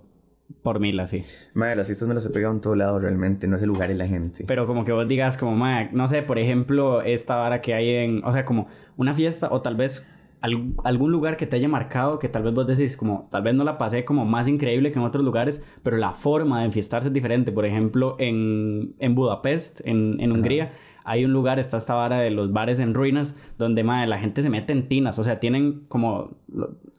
[0.62, 1.22] por mil, así.
[1.52, 3.90] Mae, las fiestas me las he pegado en todo lado realmente, no es el lugar
[3.90, 4.44] y la gente.
[4.48, 7.90] Pero como que vos digas, como, mae, no sé, por ejemplo, esta vara que hay
[7.90, 10.09] en, o sea, como una fiesta o tal vez
[10.40, 13.64] algún lugar que te haya marcado que tal vez vos decís, como, tal vez no
[13.64, 17.14] la pasé como más increíble que en otros lugares, pero la forma de enfiestarse es
[17.14, 17.53] diferente.
[17.53, 20.72] Por ejemplo, en, en Budapest, en, en Hungría,
[21.05, 24.42] hay un lugar, está esta vara de los bares en ruinas, donde mae, la gente
[24.42, 26.37] se mete en tinas, o sea, tienen como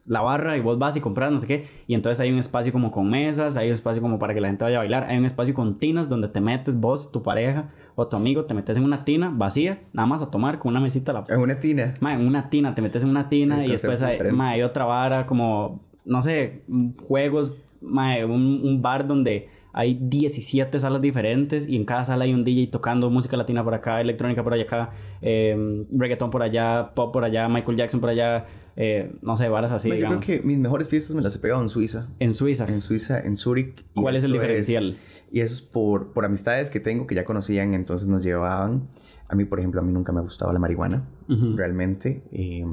[0.08, 2.72] la barra y vos vas y compras no sé qué, y entonces hay un espacio
[2.72, 5.20] como con mesas, hay un espacio como para que la gente vaya a bailar, hay
[5.20, 8.78] un espacio con tinas donde te metes vos, tu pareja o tu amigo, te metes
[8.78, 11.60] en una tina vacía, nada más a tomar con una mesita a la En una
[11.60, 11.94] tina.
[12.00, 14.86] Ma, en una tina, te metes en una tina y después hay, ma, hay otra
[14.86, 16.62] vara como, no sé,
[17.08, 22.34] juegos, ma, un, un bar donde hay 17 salas diferentes y en cada sala hay
[22.34, 26.92] un DJ tocando música latina por acá, electrónica por allá acá, eh, reggaetón por allá,
[26.96, 30.42] pop por allá, Michael Jackson por allá, eh, no sé, varas así, yo creo que
[30.42, 32.08] mis mejores fiestas me las he pegado en Suiza.
[32.20, 33.84] En Suiza, En Suiza, en Zurich.
[33.94, 34.98] ¿cuál es el diferencial?
[35.32, 38.90] Y eso es por, por amistades que tengo que ya conocían, entonces nos llevaban.
[39.28, 42.24] A mí, por ejemplo, a mí nunca me ha gustado la marihuana, realmente.
[42.32, 42.66] Eh,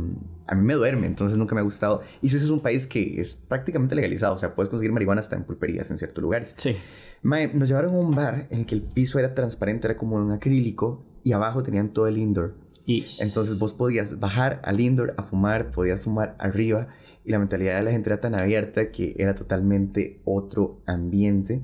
[0.46, 2.00] a mí me duerme, entonces nunca me ha gustado.
[2.22, 5.36] Y Suiza es un país que es prácticamente legalizado, o sea, puedes conseguir marihuana hasta
[5.36, 6.54] en pulperías en ciertos lugares.
[6.56, 6.76] Sí.
[7.22, 10.16] Mae, nos llevaron a un bar en el que el piso era transparente, era como
[10.16, 12.54] un acrílico, y abajo tenían todo el indoor.
[12.86, 16.88] Y Entonces vos podías bajar al indoor a fumar, podías fumar arriba
[17.24, 21.62] y la mentalidad de la gente era tan abierta que era totalmente otro ambiente.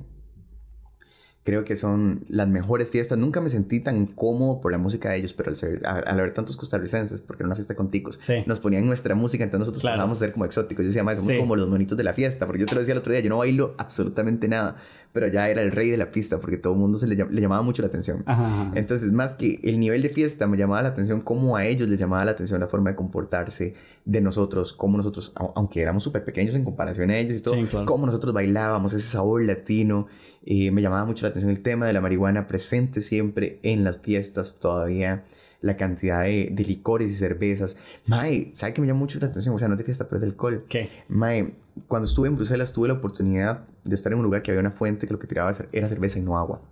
[1.44, 3.18] Creo que son las mejores fiestas.
[3.18, 6.35] Nunca me sentí tan cómodo por la música de ellos, pero al, ser, al haber
[6.35, 8.35] tantos costarricenses, porque era una fiesta con ticos, Sí.
[8.46, 10.02] nos ponían nuestra música, entonces nosotros Claro.
[10.11, 10.85] a ser como exóticos.
[10.85, 11.38] Yo decía, "Mae, somos Sí.
[11.38, 13.28] como los monitos de la fiesta, porque yo te lo decía el otro día, yo
[13.28, 14.76] no bailo absolutamente nada,
[15.12, 17.31] pero ya era el rey de la pista, porque todo el mundo se le, llam-
[17.31, 18.22] le llamaba mucho la atención.
[18.26, 18.70] Ajá.
[18.76, 21.98] Entonces, más que el nivel de fiesta, me llamaba la atención cómo a ellos les
[21.98, 23.74] llamaba la atención la forma de comportarse
[24.05, 27.55] de nosotros, cómo nosotros, au- aunque éramos súper pequeños en comparación a ellos y todo,
[27.55, 27.87] Sí, claro.
[27.87, 30.07] cómo nosotros bailábamos, ese sabor latino.
[30.44, 33.98] Eh, me llamaba mucho la atención el tema de la marihuana presente siempre en las
[33.98, 35.24] fiestas todavía.
[35.61, 37.76] La cantidad de, de licores y cervezas.
[38.07, 39.55] Mae, ¿sabe qué me llama mucho la atención?
[39.55, 40.64] O sea, no es de fiesta, pero es de alcohol.
[40.68, 40.90] ¿Qué?
[41.09, 41.55] Mae,
[41.87, 44.72] cuando estuve en Bruselas tuve la oportunidad de estar en un lugar que había una
[44.72, 46.62] fuente que lo que tiraba era cerveza y no agua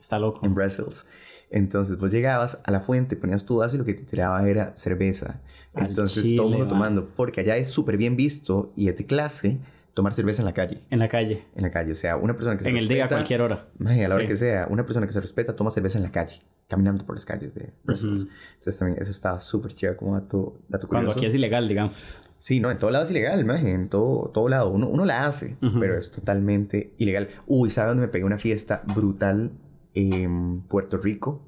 [0.00, 0.46] Está loco.
[0.46, 1.06] en Brussels.
[1.50, 4.72] Entonces vos llegabas a la fuente, ponías tu vaso y lo que te tiraba era
[4.76, 5.42] cerveza.
[5.74, 6.94] Al Entonces chile, todo el mundo man.
[6.94, 9.58] tomando, porque allá es súper bien visto y es de clase
[9.98, 10.84] tomar cerveza en la calle.
[10.90, 11.42] En la calle.
[11.56, 13.40] En la calle, o sea, una persona que se En el respeta, día, a cualquier
[13.42, 13.66] hora.
[13.78, 14.28] Maje, a la hora Sí.
[14.28, 17.24] que sea, una persona que se respeta toma cerveza en la calle, caminando por las
[17.26, 18.22] calles de Brussels.
[18.24, 18.32] Ujú.
[18.58, 21.18] Entonces también eso estaba súper chido como dato, dato Cuando curioso.
[21.18, 22.20] aquí es ilegal, digamos.
[22.38, 24.70] Sí, no, en todo lado es ilegal, maje, en todo, todo lado.
[24.70, 25.80] Uno, uno la hace, Ujú.
[25.80, 27.28] pero es totalmente ilegal.
[27.48, 29.50] Uy, ¿sabes dónde me pegué una fiesta brutal?
[29.94, 31.42] En Puerto Rico.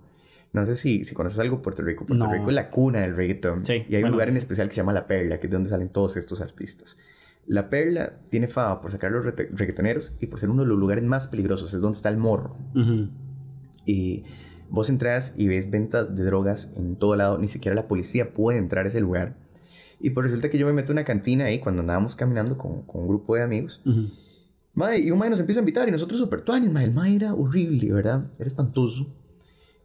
[0.53, 2.05] No sé si, si conoces algo de Puerto Rico.
[2.05, 2.33] Puerto No.
[2.33, 3.65] Rico es la cuna del reggaetón.
[3.65, 4.11] Sí, y hay un bueno.
[4.15, 6.41] lugar en especial que se llama La Perla, que es de donde salen todos estos
[6.41, 6.99] artistas.
[7.51, 10.79] La Perla tiene fama por sacar a los reggaetoneros y por ser uno de los
[10.79, 11.75] lugares más peligrosos.
[11.75, 12.57] Es donde está el morro.
[13.85, 14.23] Y
[14.69, 17.39] vos entras y ves ventas de drogas en todo lado.
[17.39, 19.35] Ni siquiera la policía puede entrar a ese lugar.
[19.99, 22.83] Y pues resulta que yo me meto a una cantina ahí cuando andábamos caminando con,
[22.83, 23.83] con un grupo de amigos.
[23.85, 24.11] Ujú.
[24.75, 26.85] Mae, y un mae nos empieza a invitar y nosotros súper tuanes, mae.
[26.85, 28.31] El mae era horrible, ¿verdad?
[28.39, 29.09] Era espantoso.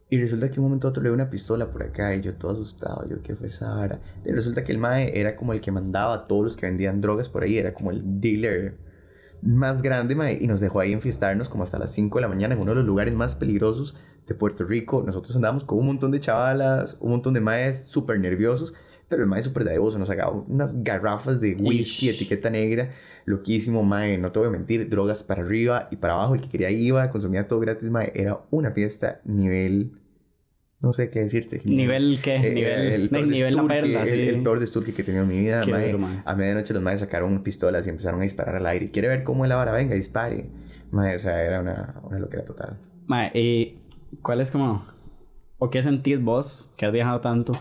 [0.10, 2.36] Y resulta que un momento a otro le veo una pistola por acá y yo
[2.36, 3.08] todo asustado.
[3.10, 4.00] Yo, ¿qué fue esa vara?
[4.24, 7.02] Y resulta que el mae era como el que mandaba a todos los que vendían
[7.02, 7.58] drogas por ahí.
[7.58, 8.78] Era como el dealer
[9.41, 10.38] más grande, mae.
[10.39, 12.76] Y nos dejó ahí enfiestarnos como hasta las 5 de la mañana en uno de
[12.76, 15.04] los lugares más peligrosos de Puerto Rico.
[15.04, 18.76] Nosotros andábamos con un montón de chavalas, un montón de maes súper nerviosos.
[19.08, 22.15] Pero el mae súper dadivoso nos sacaba unas garrafas de whisky, Ish.
[22.15, 22.89] etiqueta negra.
[23.26, 24.18] Loquísimo, mae.
[24.18, 24.89] No te voy a mentir.
[24.89, 26.36] Drogas para arriba y para abajo.
[26.36, 28.12] El que quería iba, consumía todo gratis, mae.
[28.15, 29.91] Era una fiesta nivel...
[30.82, 31.62] No sé qué decirte.
[31.65, 32.36] ¿Nivel qué?
[32.36, 34.22] Eh, nivel, el peor nivel la perla, el, sí.
[34.22, 35.88] el peor desturque que he tenido en mi vida, mae.
[35.88, 36.22] duro, mae.
[36.26, 38.91] A medianoche los maes sacaron pistolas y empezaron a disparar al aire.
[38.91, 39.72] ¿Quiere ver cómo es la vara?
[39.72, 40.46] Venga, dispare.
[40.91, 42.78] Mae, o sea, era una, una locura total.
[43.08, 43.80] Mae, ¿y
[44.22, 44.86] cuál es como...
[45.58, 47.54] ¿O qué sentís vos, que has viajado tanto,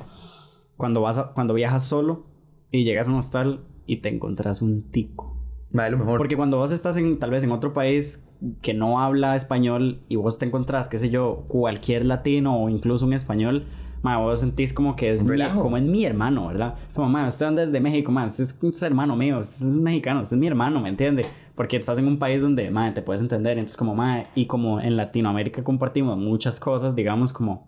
[0.76, 2.24] cuando, vas a- cuando viajas solo
[2.70, 5.36] y llegas a un hostal y te encontrás un tico?
[5.72, 6.18] Mae, lo mejor.
[6.18, 8.28] Porque cuando vos estás en, tal vez en otro país
[8.62, 13.06] que no habla español y vos te encontrás, qué sé yo, cualquier latino o incluso
[13.06, 13.66] un español,
[14.02, 15.28] ma, vos sentís como que es mi,
[15.62, 16.74] como es mi hermano, ¿verdad?
[16.90, 19.72] Es Como, ma, usted anda desde México, ma, usted es un hermano mío, usted es
[19.72, 21.22] mexicano, usted es mi hermano, ¿me entiende?
[21.56, 23.52] Porque estás en un país donde, ma, te puedes entender.
[23.58, 27.66] Entonces, como, ma, y como en Latinoamérica compartimos muchas cosas, digamos, como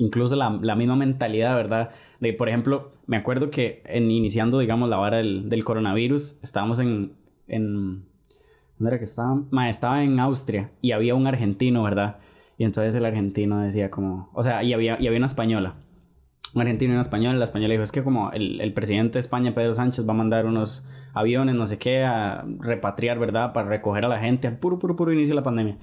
[0.00, 1.90] incluso la, la misma mentalidad, ¿verdad?
[2.20, 6.80] De, por ejemplo, me acuerdo que en iniciando, digamos, la vara del, del coronavirus, estábamos
[6.80, 7.12] en,
[7.46, 8.06] en...
[8.78, 9.38] ¿Dónde era que estaba?
[9.68, 12.16] Estaba en Austria y había un argentino, ¿verdad?
[12.56, 15.74] Y entonces el argentino decía como, o sea, y había, y había una española.
[16.54, 17.38] Un argentino y una española.
[17.38, 20.16] La española dijo, es que como el, el presidente de España, Pedro Sánchez, va a
[20.16, 23.52] mandar unos aviones, no sé qué, a repatriar, ¿verdad?
[23.52, 25.76] Para recoger a la gente al puro, puro, puro inicio de la pandemia.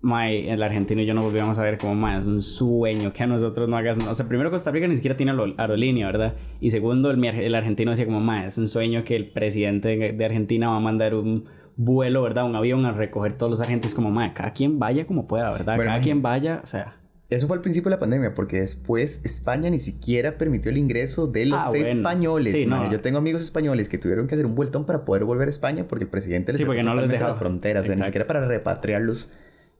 [0.00, 3.24] Mae, el argentino y yo no volvíamos a ver como, mae, es un sueño que
[3.24, 3.98] a nosotros no hagas.
[4.06, 6.34] O sea, primero Costa Rica ni siquiera tiene aerolínea, ¿verdad?
[6.60, 10.24] Y segundo, el, el argentino decía como, mae, es un sueño que el presidente de
[10.24, 12.44] Argentina va a mandar un vuelo, ¿verdad?
[12.44, 13.94] Un avión a recoger todos los argentinos.
[13.94, 15.76] Como, mae, cada quien vaya como pueda, ¿verdad?
[15.76, 16.94] cada quien vaya, o sea.
[17.30, 21.26] Eso fue al principio de la pandemia, porque después España ni siquiera permitió el ingreso
[21.26, 22.54] de los ah, españoles.
[22.54, 22.90] Sí, no.
[22.90, 25.86] Yo tengo amigos españoles que tuvieron que hacer un vueltón para poder volver a España
[25.86, 28.26] porque el presidente les sí, porque no les dejaba las fronteras, o sea, ni siquiera
[28.26, 29.30] para repatriarlos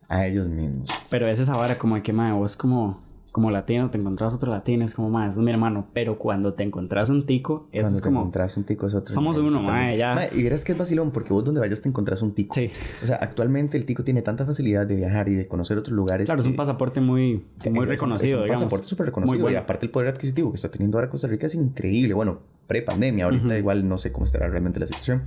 [0.08, 0.90] a ellos mismos.
[1.10, 2.98] Pero es esa vara como de que, mae, vos como,
[3.30, 5.86] como latino te encontrás otro latino, es como, mae, es mi hermano.
[5.92, 8.00] Pero cuando te encontrás un tico, eso es como...
[8.00, 9.12] Cuando te encontrás un tico es otro.
[9.14, 10.28] Somos uno, mae, ya.
[10.32, 12.54] y verás que es vacilón, porque vos donde vayas te encontrás un tico.
[12.54, 12.70] Sí.
[13.02, 16.24] O sea, actualmente el tico tiene tanta facilidad de viajar y de conocer otros lugares.
[16.24, 19.50] Claro, es un pasaporte muy, muy reconocido, es un pasaporte súper reconocido.
[19.50, 22.14] Y aparte el poder adquisitivo que está teniendo ahora Costa Rica es increíble.
[22.14, 25.24] Bueno, pre-pandemia, ahorita igual no sé cómo estará realmente la situación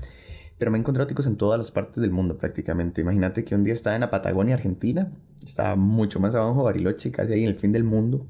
[0.62, 3.02] pero me he encontrado ticos en todas las partes del mundo prácticamente.
[3.02, 5.12] Imagínate que un día estaba en la Patagonia, Argentina,
[5.43, 8.28] estaba mucho más abajo, Bariloche, casi ahí en el fin del mundo.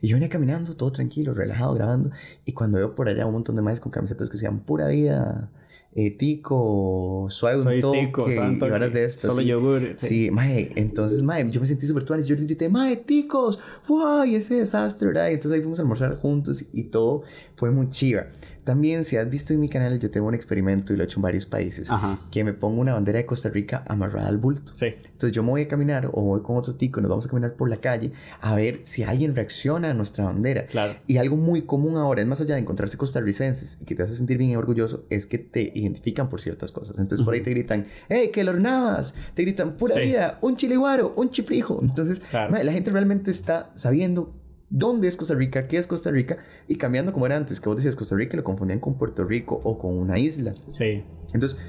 [0.00, 2.10] Y yo venía caminando, todo tranquilo, relajado, grabando.
[2.44, 5.52] Y cuando veo por allá un montón de maíz con camisetas que decían pura vida,
[5.96, 9.28] eh, tico, suave un toque, tico, y de esto.
[9.28, 9.94] Solo yogur.
[9.94, 12.26] Sí, sí mae, entonces, mae, yo me sentí súper tuanis.
[12.26, 14.24] Yo grité, mae, ticos, ¡Wow!
[14.24, 15.28] ese desastre, ¿verdad?
[15.28, 17.22] Y entonces ahí fuimos a almorzar juntos y todo
[17.54, 18.26] fue muy chiva.
[18.64, 21.18] También, si has visto en mi canal, yo tengo un experimento y lo he hecho
[21.18, 21.90] en varios países.
[22.30, 24.72] Que me pongo una bandera de Costa Rica amarrada al bulto.
[24.74, 24.86] Sí.
[24.86, 27.54] Entonces yo me voy a caminar o voy con otro tico, nos vamos a caminar
[27.54, 30.66] por la calle a ver si alguien reacciona a nuestra bandera.
[30.66, 30.96] Claro.
[31.06, 34.14] Y algo muy común ahora, es más allá de encontrarse costarricenses y que te hace
[34.14, 36.98] sentir bien y orgulloso, es que te identifican por ciertas cosas.
[36.98, 39.14] Entonces por ahí te gritan, ¡Hey, que lornabas!
[39.34, 40.38] Te gritan, ¡Pura vida!
[40.40, 41.12] ¡Un chiliguaro!
[41.16, 41.80] ¡Un chifrijo!
[41.82, 44.32] Entonces la gente realmente está sabiendo
[44.74, 47.76] dónde es Costa Rica, qué es Costa Rica, y cambiando como era antes, que vos
[47.76, 50.52] decías Costa Rica, lo confundían con Puerto Rico o con una isla.
[50.68, 51.04] Sí.
[51.32, 51.60] Entonces,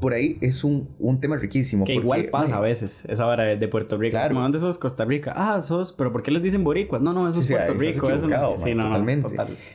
[0.00, 1.84] por ahí es un, un tema riquísimo.
[1.84, 4.12] Que igual pasa a veces, esa vara de, Puerto Rico.
[4.12, 4.34] Claro.
[4.34, 4.78] ¿dónde sos?
[4.78, 5.32] Costa Rica.
[5.36, 7.02] Ah, sos, pero ¿por qué les dicen boricuas?
[7.02, 8.10] No, no, eso es Puerto Rico.
[8.10, 9.28] Eso no, sí, no, totalmente.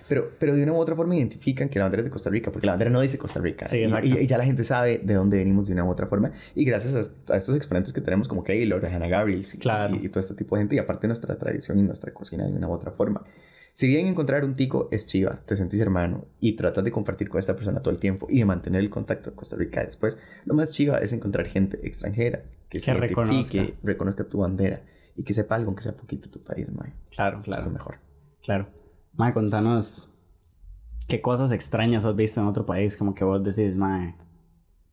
[0.07, 2.51] pero, pero de una u otra forma identifican que la bandera es de Costa Rica,
[2.51, 3.67] porque la bandera no dice Costa Rica.
[3.67, 4.07] Sí, exacto.
[4.07, 6.31] Y, ya la gente sabe de dónde venimos de una u otra forma.
[6.55, 10.35] Y gracias a, estos exponentes que tenemos como Keylor, Hannah Gabriels y, y, todo este
[10.35, 13.23] tipo de gente, y aparte nuestra tradición y nuestra cocina de una u otra forma.
[13.73, 17.39] Si bien encontrar un tico es chiva, te sentís hermano y tratas de compartir con
[17.39, 20.53] esta persona todo el tiempo y de mantener el contacto con Costa Rica después, lo
[20.53, 23.65] más chiva es encontrar gente extranjera que, se reconozca.
[23.81, 24.83] reconozca tu bandera
[25.15, 26.93] y que sepa algo, aunque sea poquito tu país, Mae.
[27.09, 27.65] Claro, claro.
[27.65, 27.95] lo mejor.
[28.43, 28.67] Claro.
[29.13, 30.13] Mae, contanos
[31.07, 34.15] qué cosas extrañas has visto en otro país, como que vos decís, Mae,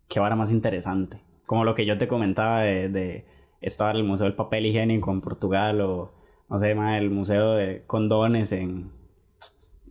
[0.08, 1.20] qué vara más interesante.
[1.44, 3.26] Como lo que yo te comentaba de, de
[3.60, 6.19] estar en el Museo del Papel Higiénico en Portugal o
[6.50, 8.90] no sé, el museo de condones en,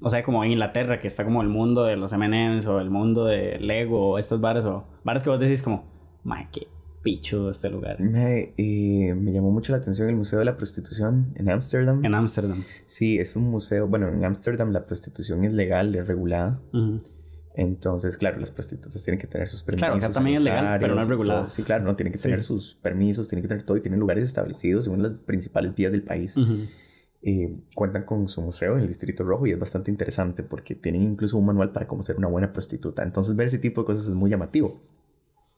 [0.02, 2.90] o sea, como en Inglaterra, que está como el mundo de los M&M's o el
[2.90, 5.86] mundo de Lego o estos bares o bares que vos decís como,
[6.24, 6.68] madre, qué
[7.02, 8.00] pichudo este lugar.
[8.02, 12.04] Me, me llamó mucho la atención el Museo de la Prostitución en Ámsterdam.
[12.04, 12.64] En Ámsterdam.
[12.88, 16.60] Sí, es un museo, bueno, en Ámsterdam la prostitución es legal, es regulada.
[17.60, 20.00] Entonces, claro, las prostitutas tienen que tener sus permisos.
[20.00, 21.50] Claro, también es legal, pero no es regulado.
[21.50, 24.24] Sí, claro, no, tienen que tener sus permisos, tienen que tener todo y tienen lugares
[24.24, 26.38] establecidos según las principales vías del país.
[27.22, 31.02] Eh, cuentan con su museo en el Distrito Rojo y es bastante interesante porque tienen
[31.02, 33.04] incluso un manual para cómo ser una buena prostituta.
[33.04, 34.82] Entonces, ver ese tipo de cosas es muy llamativo.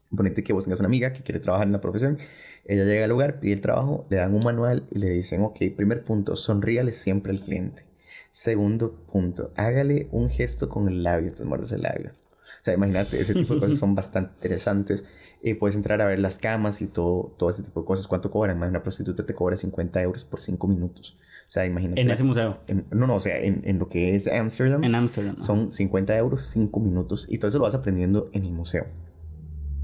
[0.09, 2.17] Ponete que vos tengas una amiga que quiere trabajar en la profesión,
[2.65, 5.59] ella llega al lugar, pide el trabajo, le dan un manual y le dicen, ok,
[5.77, 7.90] primer punto, sonríale siempre al cliente.
[8.31, 12.11] Segundo punto, hágale un gesto con el labio, te muerdes el labio.
[12.61, 15.05] O sea, imagínate, ese tipo de cosas son bastante interesantes.
[15.41, 18.07] Eh, puedes entrar a ver las camas y todo, todo ese tipo de cosas.
[18.07, 18.61] ¿Cuánto cobran?
[18.61, 21.17] Una prostituta te cobra 50 euros por 5 minutos.
[21.19, 21.99] O sea, imagínate.
[21.99, 22.59] En ese museo.
[22.91, 24.81] no, no, o sea, en, en, lo que es Amsterdam.
[24.83, 25.35] En Amsterdam.
[25.37, 27.27] Son 50 euros, 5 minutos.
[27.29, 28.85] Y todo eso lo vas aprendiendo en el museo.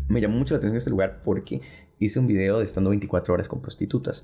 [0.07, 1.61] Me llamó mucho la atención este lugar porque
[1.99, 4.23] hice un video de estando 24 horas con prostitutas.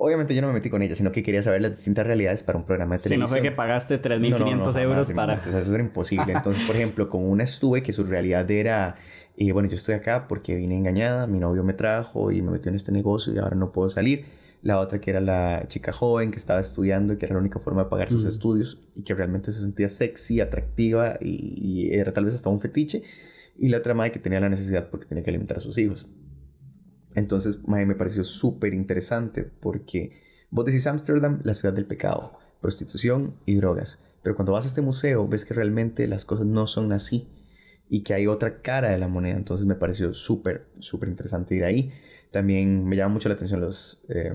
[0.00, 2.56] Obviamente yo no me metí con ella, sino que quería saber las distintas realidades para
[2.56, 3.26] un programa de televisión.
[3.26, 5.34] Si no fue que pagaste 3.500 euros para...
[5.34, 6.32] Entonces eso era imposible.
[6.32, 8.96] Entonces, por ejemplo, con una estuve que su realidad era...
[9.36, 12.70] Y bueno, yo estoy acá porque vine engañada, mi novio me trajo y me metió
[12.70, 14.24] en este negocio y ahora no puedo salir.
[14.62, 17.58] La otra que era la chica joven que estaba estudiando y que era la única
[17.58, 22.24] forma de pagar sus estudios y que realmente se sentía sexy, atractiva y, era tal
[22.24, 23.02] vez hasta un fetiche.
[23.56, 26.06] Y la otra madre que tenía la necesidad porque tenía que alimentar a sus hijos.
[27.18, 30.12] Entonces, me pareció súper interesante porque
[30.50, 33.98] vos decís Ámsterdam, la ciudad del pecado, prostitución y drogas.
[34.22, 37.28] Pero cuando vas a este museo, ves que realmente las cosas no son así
[37.88, 39.36] y que hay otra cara de la moneda.
[39.36, 41.92] Entonces me pareció súper, súper interesante ir ahí.
[42.30, 44.34] También me llama mucho la atención los, eh,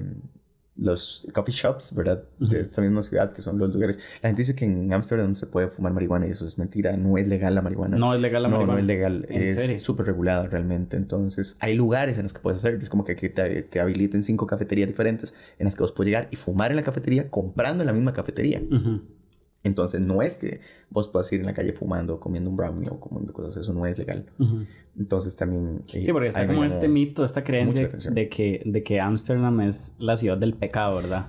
[0.76, 2.24] los coffee shops, ¿verdad?
[2.40, 4.00] De esta misma ciudad, que son los lugares.
[4.22, 6.98] La gente dice que en Ámsterdam se puede fumar marihuana y eso es mentira.
[6.98, 7.98] No es legal la marihuana.
[7.98, 8.74] No es legal la no, marihuana.
[8.74, 9.26] No es legal.
[9.30, 10.98] ¿En es súper regulada realmente.
[10.98, 12.80] Entonces, hay lugares en los que puedes hacer.
[12.82, 16.10] Es como que, que te, te habiliten cinco cafeterías diferentes en las que vos puedes
[16.10, 18.62] llegar y fumar en la cafetería comprando en la misma cafetería.
[18.72, 19.02] Ujú.
[19.64, 20.60] Entonces, no es que
[20.90, 23.58] vos puedas ir en la calle fumando, comiendo un brownie o comiendo cosas.
[23.64, 24.26] Eso no es legal.
[24.38, 24.66] Ujú.
[25.00, 25.84] Entonces, también...
[25.94, 29.96] eh, Sí, porque está como este mito, esta creencia de que, de que Ámsterdam es
[30.00, 31.28] la ciudad del pecado, ¿verdad?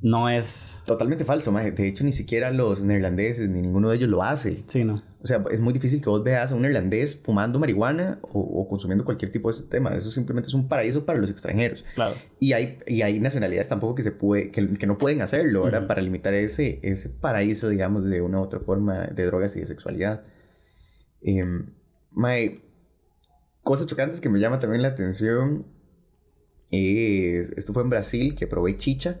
[0.00, 0.82] No es...
[0.86, 1.72] Totalmente falso, maje.
[1.72, 4.64] De hecho, ni siquiera los neerlandeses ni ninguno de ellos lo hace.
[4.66, 5.02] Sí, ¿no?
[5.22, 8.66] O sea, es muy difícil que vos veas a un neerlandés fumando marihuana o, o
[8.66, 9.94] consumiendo cualquier tipo de ese tema.
[9.94, 11.84] Eso simplemente es un paraíso para los extranjeros.
[11.94, 12.16] Claro.
[12.38, 15.80] Y hay, y hay nacionalidades tampoco que, se puede, que, que no pueden hacerlo, ¿verdad?
[15.80, 15.88] Ujú.
[15.88, 19.66] Para limitar ese, ese paraíso, digamos, de una u otra forma de drogas y de
[19.66, 20.22] sexualidad.
[21.20, 21.66] Em,
[22.12, 22.62] mae,
[23.62, 25.66] cosas chocantes que me llama también la atención.
[26.70, 29.20] eh, esto fue en Brasil, que probé chicha.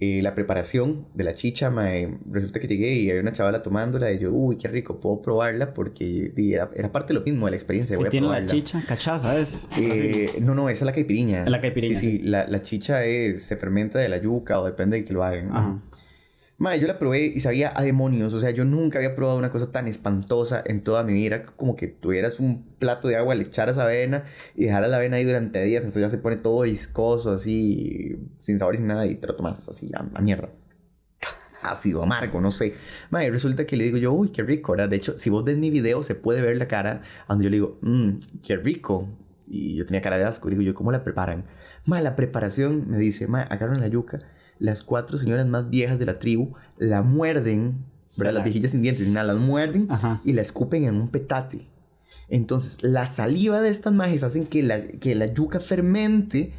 [0.00, 4.12] Eh, la preparación de la chicha, mae, resulta que llegué y había una chavala tomándola
[4.12, 7.50] y yo, uy, qué rico, puedo probarla porque era, era parte de lo mismo de
[7.50, 7.96] la experiencia.
[7.96, 8.80] voy ¿Qué a tiene la chicha?
[8.86, 9.66] ¿Cachá, sabes?
[9.76, 11.48] Eh, no, no, esa es la caipiriña.
[11.48, 12.22] La caipiriña, Sí, sí, sí.
[12.22, 15.50] La, la chicha es, se fermenta de la yuca o depende de que lo hagan.
[15.50, 15.82] Ajá.
[16.60, 18.34] Mae, yo la probé y sabía a demonios.
[18.34, 21.46] O sea, yo nunca había probado una cosa tan espantosa en toda mi vida.
[21.46, 24.24] Como que tuvieras un plato de agua, le echaras avena
[24.56, 25.84] y dejaras la avena ahí durante días.
[25.84, 29.06] Entonces ya se pone todo viscoso, así, sin sabor y sin nada.
[29.06, 30.50] Y te lo tomas así, a, a mierda.
[31.62, 32.74] Ácido, amargo, no sé.
[33.10, 34.88] Mae, resulta que le digo yo, uy, qué rico, ¿verdad?
[34.88, 37.56] De hecho, si vos ves mi video, se puede ver la cara donde yo le
[37.56, 39.08] digo, mmm, qué rico.
[39.46, 40.48] Y yo tenía cara de asco.
[40.48, 41.46] Y digo yo, ¿cómo la preparan?
[41.84, 44.18] Mae, la preparación, me dice, mae, agarran la yuca.
[44.58, 47.84] Las cuatro señoras más viejas de la tribu la muerden,
[48.18, 48.32] ¿verdad?
[48.32, 50.20] la- Las viejitas sin dientes, nada, las muerden Ajá.
[50.24, 51.66] y la escupen en un petate.
[52.28, 56.52] Entonces, la saliva de estas majes hacen que la, que la yuca fermente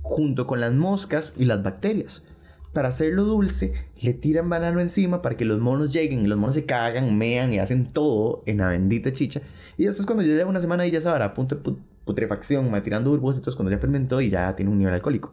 [0.00, 2.24] junto con las moscas y las bacterias.
[2.72, 6.54] Para hacerlo dulce, le tiran banano encima para que los monos lleguen y los monos
[6.54, 9.42] se cagan, mean y hacen todo en la bendita chicha.
[9.76, 12.70] Y después cuando ya lleva una semana y ya sabrá, a punto de put- putrefacción,
[12.70, 15.30] ma, tirando burbujas, entonces cuando ya fermentó y ya tiene un nivel alcohólico.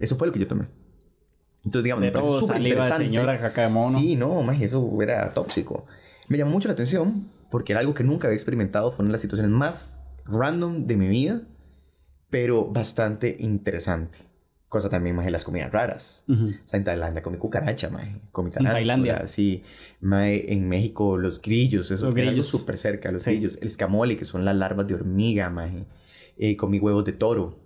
[0.00, 0.64] Eso fue lo que yo tomé.
[1.64, 3.04] Entonces, digamos, De me todo, súper interesante.
[3.04, 3.98] señora, caca de mono.
[3.98, 5.86] Sí, no, más eso era tóxico.
[6.28, 8.90] Me llamó mucho la atención porque era algo que nunca había experimentado.
[8.90, 11.42] Fue una de las situaciones más random de mi vida,
[12.30, 14.18] pero bastante interesante.
[14.68, 16.24] Cosa también más de las comidas raras.
[16.28, 16.46] Ujú.
[16.46, 18.16] O sea, en Tailandia comí cucaracha, mae.
[18.32, 19.12] Comí En Tailandia.
[19.12, 19.62] tarántula, Sí.
[20.00, 21.90] Mae, en México los grillos.
[21.90, 22.46] Eso Los grillos.
[22.48, 23.12] súper cerca.
[23.12, 23.32] Los Sí.
[23.32, 23.58] grillos.
[23.60, 25.84] El escamole, que son las larvas de hormiga, mae.
[26.38, 27.58] Eh, comí huevos de toro.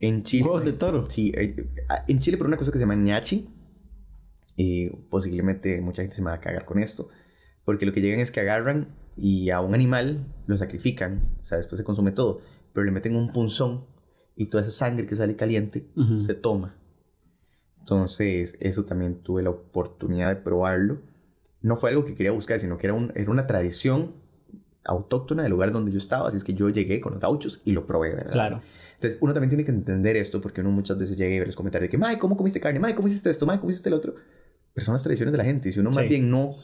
[0.00, 0.44] En Chile...
[0.44, 1.08] ¿Huevos de toro?
[1.10, 1.32] Sí.
[1.34, 3.48] eh, ah, en Chile por una cosa que se llama ñachi.
[4.56, 7.08] Y posiblemente mucha gente se me va a cagar con esto.
[7.64, 11.36] Porque lo que llegan es que agarran y a un animal lo sacrifican.
[11.42, 12.40] O sea, después se consume todo.
[12.72, 13.86] Pero le meten un punzón
[14.36, 16.76] y toda esa sangre que sale caliente se toma.
[17.80, 21.00] Entonces, eso también tuve la oportunidad de probarlo.
[21.60, 24.14] No fue algo que quería buscar, sino que era, un- era una tradición
[24.84, 26.28] autóctona del lugar donde yo estaba.
[26.28, 28.32] Así es que yo llegué con los gauchos y lo probé, ¿verdad?
[28.32, 28.60] Claro.
[28.94, 31.54] Entonces, uno también tiene que entender esto porque uno muchas veces llega y ve los
[31.56, 32.80] comentarios de que, May, ¿cómo comiste carne?
[32.80, 33.46] May, ¿cómo hiciste esto?
[33.46, 34.14] May, ¿cómo hiciste el otro?
[34.74, 35.68] Pero son las tradiciones de la gente.
[35.68, 36.08] Y si uno más Sí.
[36.08, 36.56] bien no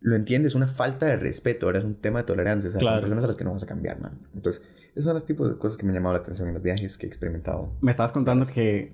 [0.00, 1.66] lo entiende, es una falta de respeto.
[1.66, 2.68] Ahora es un tema de tolerancia.
[2.68, 2.96] O sea, Claro.
[2.96, 4.18] Son personas a las que no vas a cambiar, man.
[4.34, 6.62] Entonces, esos son los tipos de cosas que me han llamado la atención en los
[6.62, 7.72] viajes que he experimentado.
[7.80, 8.92] Me estabas contando que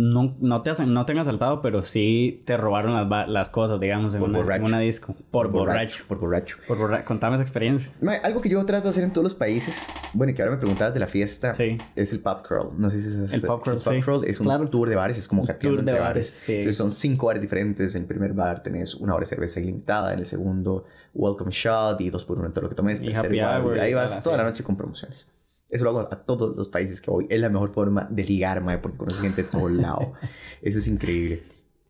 [0.00, 3.80] no, no, te, hacen, no te han asaltado, pero sí te robaron las, las cosas,
[3.80, 4.64] digamos, en Por una, en borracho.
[4.64, 5.16] una disco.
[5.32, 6.04] Por, borracho.
[6.06, 6.56] Por borracho.
[6.68, 7.04] Por borracho.
[7.04, 7.90] Contame esa experiencia.
[8.22, 10.58] Algo que yo trato de hacer en todos los países, bueno, y que ahora me
[10.58, 11.76] preguntabas de la fiesta, Sí.
[11.96, 12.70] es el pub crawl.
[12.80, 13.90] No sé si es El pub crawl, sí.
[14.28, 14.68] es un Claro.
[14.70, 16.52] tour de bares, es como Un tour de entre bares, sí.
[16.52, 17.94] Entonces son cinco bares diferentes.
[17.96, 20.84] En el primer bar tenés una hora de cerveza ilimitada, en el segundo
[21.14, 23.02] welcome shot y dos por uno en todo lo que tomes.
[23.02, 25.26] Y happy hour y ahí vas toda la noche con promociones.
[25.70, 27.26] Eso lo hago a todos los países que voy.
[27.28, 30.12] Es la mejor forma de ligar, mae, porque conoces gente de todo lado.
[30.62, 31.42] Eso es increíble.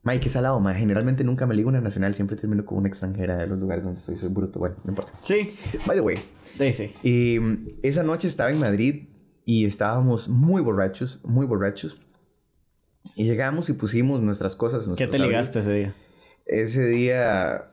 [0.03, 0.75] Mae, qué salado, mae.
[0.79, 3.99] Generalmente nunca me ligo una nacional, siempre termino con una extranjera de los lugares donde
[4.01, 4.17] estoy.
[4.17, 5.13] Soy bruto, bueno, no importa.
[5.21, 5.55] Sí.
[5.87, 6.17] By the way,
[6.59, 6.95] Sí, sí.
[7.03, 9.09] y mm, esa noche estaba en Madrid
[9.45, 12.03] y estábamos muy borrachos, muy borrachos.
[13.15, 14.89] Y llegamos y pusimos nuestras cosas.
[14.97, 15.95] ¿Qué te ligaste ese día?
[16.47, 17.73] Ese día...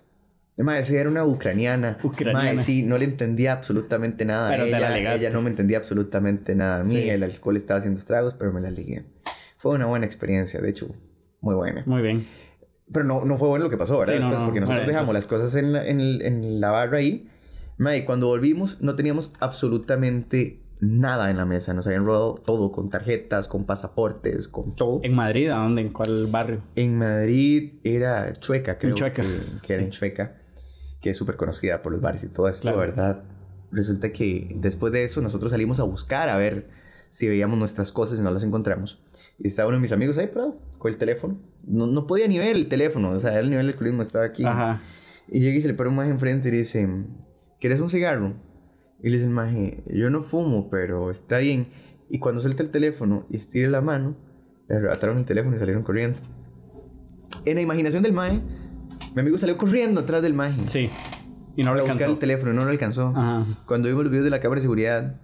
[0.58, 1.98] Día era una ucraniana.
[2.04, 2.54] Ucraniana.
[2.54, 5.16] Mae, sí, no le entendía absolutamente nada Pero a ella.
[5.16, 6.92] Ella no me entendía absolutamente nada a mí.
[6.96, 7.10] Sí.
[7.10, 9.04] El alcohol estaba haciendo estragos, pero me la ligué.
[9.58, 10.88] Fue una buena experiencia, de hecho,
[11.42, 11.84] muy buena.
[11.86, 12.26] Muy bien.
[12.92, 14.14] Pero no, no fue bueno lo que pasó, ¿verdad?
[14.14, 14.48] Sí, no, Después, no.
[14.48, 17.28] porque nosotros dejamos las cosas en la, en, en la barra ahí.
[17.78, 21.74] Mae, cuando volvimos no teníamos absolutamente nada en la mesa.
[21.74, 25.00] Nos habían robado todo, con tarjetas, con pasaportes, con todo.
[25.04, 25.50] ¿En Madrid?
[25.50, 25.82] ¿A dónde?
[25.82, 26.62] ¿En cuál barrio?
[26.76, 29.24] En Madrid era Chueca, creo Chueca.
[29.24, 29.30] que,
[29.66, 30.36] que era en Chueca,
[31.06, 32.80] que es súper conocida por los bares y todo esto, Claro.
[32.80, 33.24] ¿verdad?
[33.72, 36.68] Resulta que después de eso nosotros salimos a buscar a ver
[37.10, 39.04] si veíamos nuestras cosas y no las encontramos.
[39.38, 41.38] Y estaba uno de mis amigos ahí parado con el teléfono.
[41.64, 44.44] No, no podía ni ver el teléfono, o sea, el nivel del alcoholismo estaba aquí.
[44.46, 44.82] Ajá.
[45.28, 46.90] Y llega y se le pone un maje enfrente y dice,
[47.62, 48.34] ¿quieres un cigarro?
[49.04, 51.68] Y le dice el maje, yo no fumo, pero está bien.
[52.10, 54.16] Y cuando suelta el teléfono y estira la mano,
[54.70, 56.18] le arrebataron el teléfono y salieron corriendo.
[57.46, 58.42] En la imaginación del maje,
[59.16, 60.68] mi amigo salió corriendo atrás del maje.
[60.68, 60.90] Sí.
[61.56, 62.14] Y no lo buscar alcanzó.
[62.14, 63.14] el teléfono y no lo alcanzó.
[63.16, 63.46] Ajá.
[63.66, 65.22] Cuando vimos los videos de la cámara de seguridad,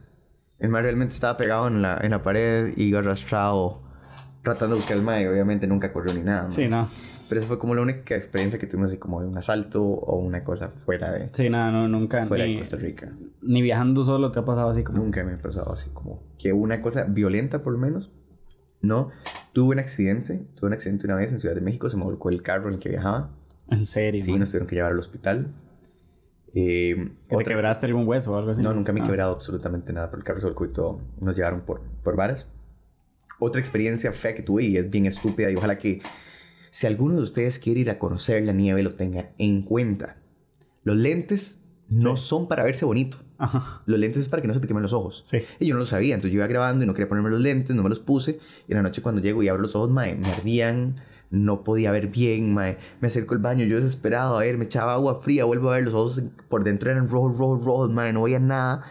[0.60, 3.84] el maje realmente estaba pegado en la, en la pared y arrastrado
[4.44, 5.28] tratando de buscar el maje.
[5.30, 6.44] Obviamente nunca corrió ni nada.
[6.44, 6.52] ¿no?
[6.52, 6.88] Sí, no.
[7.28, 10.18] Pero esa fue como la única experiencia que tuvimos así como de un asalto o
[10.20, 12.26] una cosa fuera de, Sí, nada, no, nunca.
[12.26, 13.10] fuera de Ni, Costa Rica.
[13.42, 14.98] ni viajando solo te ha pasado así como.
[15.00, 18.12] Nunca me ha pasado así como que una cosa violenta por lo menos.
[18.82, 19.10] No,
[19.54, 22.30] tuve un accidente, tuve un accidente una vez en Ciudad de México, se me volcó
[22.30, 23.30] el carro en el que viajaba.
[23.72, 24.22] En serio.
[24.22, 24.42] Sí, man.
[24.42, 25.48] nos tuvieron que llevar al hospital.
[26.54, 28.62] Eh, ¿Que ¿Te otra- quebraste algún hueso o algo así?
[28.62, 29.06] No, nunca me he Ah.
[29.08, 31.00] quebrado absolutamente nada, pero el carro todo.
[31.22, 32.50] Nos llevaron por, por varas.
[33.40, 36.02] Otra experiencia fea que tuve y es bien estúpida y ojalá que
[36.70, 40.18] si alguno de ustedes quiere ir a conocer la nieve lo tenga en cuenta.
[40.84, 41.60] Los lentes
[41.90, 43.18] no son para verse bonito.
[43.38, 43.82] Ajá.
[43.86, 45.24] Los lentes es para que no se te quemen los ojos.
[45.26, 45.40] Sí.
[45.60, 47.76] Y yo no lo sabía, entonces yo iba grabando y no quería ponerme los lentes,
[47.76, 48.40] no me los puse.
[48.68, 50.96] Y en la noche cuando llego y abro los ojos, mae, me ardían,
[51.32, 52.78] no podía ver bien, mae.
[53.00, 55.86] Me acerco al baño, yo desesperado, a ver, me echaba agua fría, vuelvo a ver,
[55.86, 58.84] los ojos por dentro eran rojos, rojos, rojos, mae, no veía nada.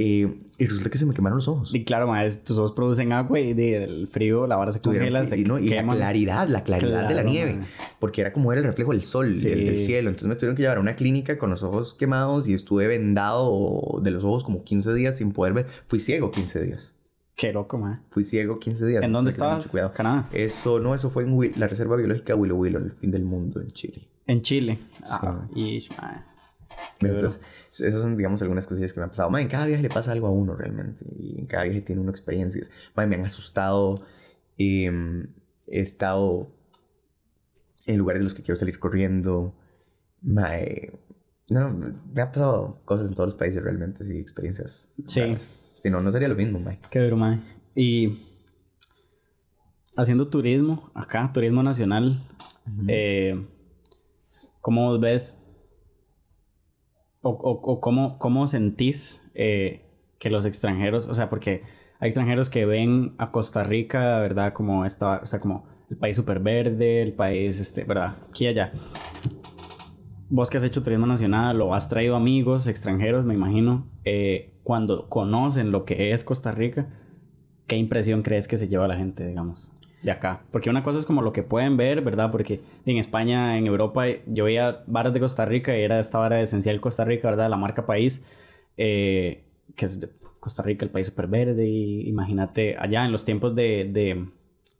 [0.00, 1.74] Eh, y resulta que se me quemaron los ojos.
[1.74, 5.22] Y claro, más tus ojos producen agua y de- del frío la vara se congela.
[5.24, 7.54] que- se y, no, y la claridad, la claridad de la Claro, nieve.
[7.54, 7.66] mae.
[7.98, 9.48] Porque era como era el reflejo del sol, Sí.
[9.48, 10.08] del, del cielo.
[10.08, 14.00] Entonces me tuvieron que llevar a una clínica con los ojos quemados y estuve vendado
[14.02, 15.66] de los ojos como 15 días sin poder ver.
[15.88, 16.96] Fui ciego 15 días.
[17.38, 17.94] Qué loco, man.
[18.10, 19.02] Fui ciego 15 días.
[19.04, 19.68] ¿En no dónde con mucho estabas?
[19.70, 19.92] Cuidado.
[19.94, 20.28] Canadá.
[20.32, 23.24] Eso, no, eso fue en Wi- la Reserva Biológica Willow Willow, en el fin del
[23.24, 24.08] mundo, en Chile.
[24.26, 24.78] En Chile.
[25.04, 26.24] Ah, ish, man.
[27.00, 27.40] Entonces,
[27.72, 29.30] esas son, digamos, algunas cosillas que me han pasado.
[29.30, 31.06] Man, en cada viaje le pasa algo a uno realmente.
[31.16, 32.72] Y en cada viaje tiene uno experiencias.
[32.96, 34.02] Man, me han asustado.
[34.58, 35.28] em,
[35.68, 36.50] he estado
[37.86, 39.54] en lugares de los que quiero salir corriendo.
[40.22, 40.50] Man,
[41.50, 41.86] no, me
[42.20, 44.88] han pasado cosas en todos los países realmente, sí, experiencias.
[45.06, 45.20] Sí.
[45.20, 45.54] raras.
[45.78, 46.76] Si no, no sería lo mismo, man.
[46.90, 47.44] Qué duro, man.
[47.76, 48.18] Y
[49.96, 52.26] haciendo turismo acá, turismo nacional,
[52.88, 53.46] eh,
[54.60, 55.44] ¿cómo vos ves
[57.22, 59.84] o, o- o cómo, cómo sentís eh,
[60.18, 61.62] que los extranjeros, o sea, porque
[62.00, 64.52] hay extranjeros que ven a Costa Rica, ¿verdad?
[64.52, 68.16] Como esta, o sea, como el país súper verde, el país, este, ¿verdad?
[68.30, 68.72] Aquí y allá.
[70.28, 75.08] Vos que has hecho turismo nacional o has traído amigos extranjeros, me imagino, eh, cuando
[75.08, 76.88] conocen lo que es Costa Rica,
[77.66, 80.42] ¿qué impresión crees que se lleva la gente, digamos, de acá?
[80.52, 82.30] Porque una cosa es como lo que pueden ver, ¿verdad?
[82.30, 86.36] Porque en España, en Europa, yo veía varas de Costa Rica y era esta vara
[86.36, 87.48] de esencial Costa Rica, ¿verdad?
[87.48, 88.22] La marca país,
[88.76, 93.54] eh, que es de Costa Rica, el país súper verde, imagínate allá en los tiempos
[93.54, 94.26] de, de,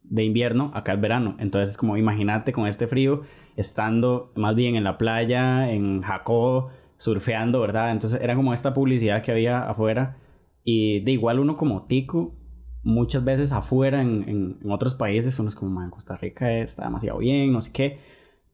[0.03, 1.34] de invierno, acá es verano.
[1.39, 3.22] Entonces, como imagínate con este frío,
[3.57, 6.68] estando más bien en la playa, en Jacó,
[6.99, 7.92] surfeando, ¿verdad?
[7.92, 10.18] Entonces era como esta publicidad que había afuera.
[10.64, 12.34] Y de igual uno como tico,
[12.82, 16.84] muchas veces afuera en, en- en otros países, uno es como, man, Costa Rica está
[16.84, 17.99] demasiado bien, no sé qué.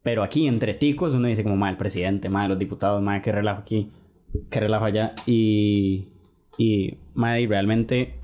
[0.03, 3.31] Pero aquí entre ticos uno dice como, man, el presidente, man, los diputados, man, qué
[3.31, 3.91] relajo aquí,
[4.51, 5.13] qué relajo allá.
[5.25, 6.09] Y,
[6.57, 8.15] y, man, y realmente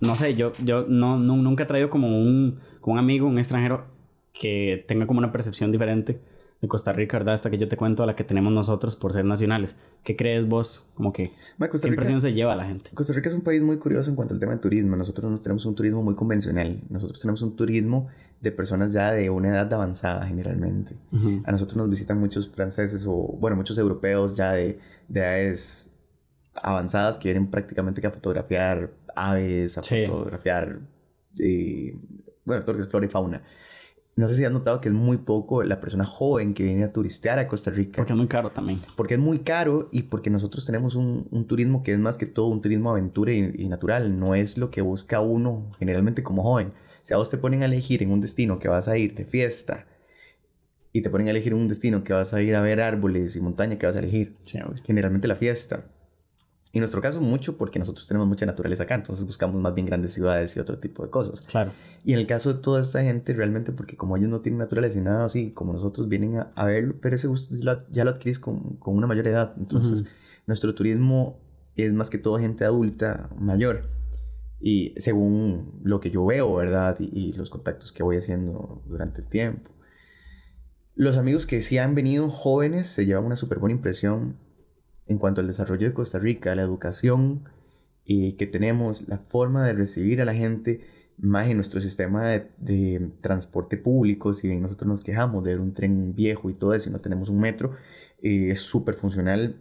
[0.00, 3.38] no sé, yo, yo no, no- nunca he traído como un, como un amigo, un
[3.38, 3.86] extranjero
[4.32, 6.20] que tenga como una percepción diferente
[6.60, 7.34] de Costa Rica, ¿verdad?
[7.34, 9.76] Hasta que yo te cuento a la que tenemos nosotros por ser nacionales.
[10.04, 10.84] ¿Qué crees vos?
[10.94, 12.90] Como que, Man, Costa ¿qué Rica- impresión se lleva a la gente?
[12.92, 14.94] Costa Rica es un país muy curioso en cuanto al tema del turismo.
[14.96, 16.80] Nosotros no tenemos un turismo muy convencional.
[16.90, 18.08] Nosotros tenemos un turismo
[18.42, 20.96] de personas ya de una edad avanzada generalmente.
[21.12, 21.42] Ujú.
[21.46, 25.94] A nosotros nos visitan muchos franceses o, bueno, muchos europeos ya de, de edades
[26.62, 30.04] avanzadas que vienen prácticamente que a fotografiar aves, a Sí.
[30.06, 30.78] fotografiar,
[31.38, 31.96] eh,
[32.44, 33.42] bueno, todo lo que es flora y fauna.
[34.20, 36.92] No sé si has notado que es muy poco la persona joven que viene a
[36.92, 37.96] turistear a Costa Rica.
[37.96, 38.78] Porque es muy caro también.
[38.94, 42.26] Porque es muy caro y porque nosotros tenemos un, un turismo que es más que
[42.26, 44.20] todo un turismo aventura y, y natural.
[44.20, 46.74] No es lo que busca uno generalmente como joven.
[47.02, 49.24] Si a vos te ponen a elegir en un destino que vas a ir de
[49.24, 49.86] fiesta
[50.92, 53.40] y te ponen a elegir un destino que vas a ir a ver árboles y
[53.40, 54.36] montaña, que vas a elegir?
[54.42, 54.58] Sí.
[54.84, 55.84] Generalmente la fiesta.
[56.72, 60.12] En nuestro caso mucho porque nosotros tenemos mucha naturaleza acá, entonces buscamos más bien grandes
[60.12, 61.40] ciudades y otro tipo de cosas.
[61.40, 61.72] Claro.
[62.04, 64.96] Y en el caso de toda esta gente, realmente, porque como ellos no tienen naturaleza
[64.98, 67.56] y nada así, como nosotros vienen a, a verlo, pero ese gusto
[67.90, 69.52] ya lo- adquirís con, con una mayor edad.
[69.58, 70.10] Entonces, Ujú.
[70.46, 71.40] nuestro turismo
[71.74, 73.88] es más que todo gente adulta, mayor.
[74.60, 76.96] Y según lo que yo veo, ¿verdad?
[77.00, 79.70] Y, y los contactos que voy haciendo durante el tiempo.
[80.94, 84.36] Los amigos que sí han venido jóvenes se llevan una súper buena impresión
[85.10, 87.42] en cuanto al desarrollo de Costa Rica, la educación
[88.04, 90.86] y que tenemos, la forma de recibir a la gente,
[91.18, 96.14] más en nuestro sistema de, transporte público, si bien nosotros nos quejamos de un tren
[96.14, 97.72] viejo y todo eso y no tenemos un metro,
[98.22, 99.56] eh, es súper funcional.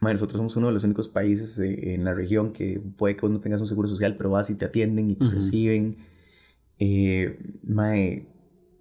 [0.00, 3.40] nosotros somos uno de los únicos países eh, en la región que puede que no
[3.40, 5.98] tengas un seguro social, pero vas y te atienden y te reciben.
[6.78, 7.38] Eh,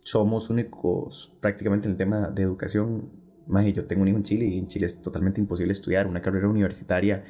[0.06, 3.23] somos únicos prácticamente en el tema de educación.
[3.48, 6.22] Mae, yo tengo un hijo en Chile y en Chile es totalmente imposible estudiar una
[6.22, 7.24] carrera universitaria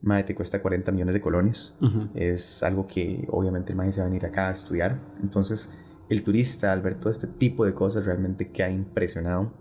[0.00, 1.76] Mae, te cuesta 40 millones de colones.
[2.14, 5.00] Es algo que obviamente el Mae se va a venir acá a estudiar.
[5.20, 5.72] Entonces,
[6.08, 9.52] el turista, al ver todo este tipo de cosas, realmente queda impresionado.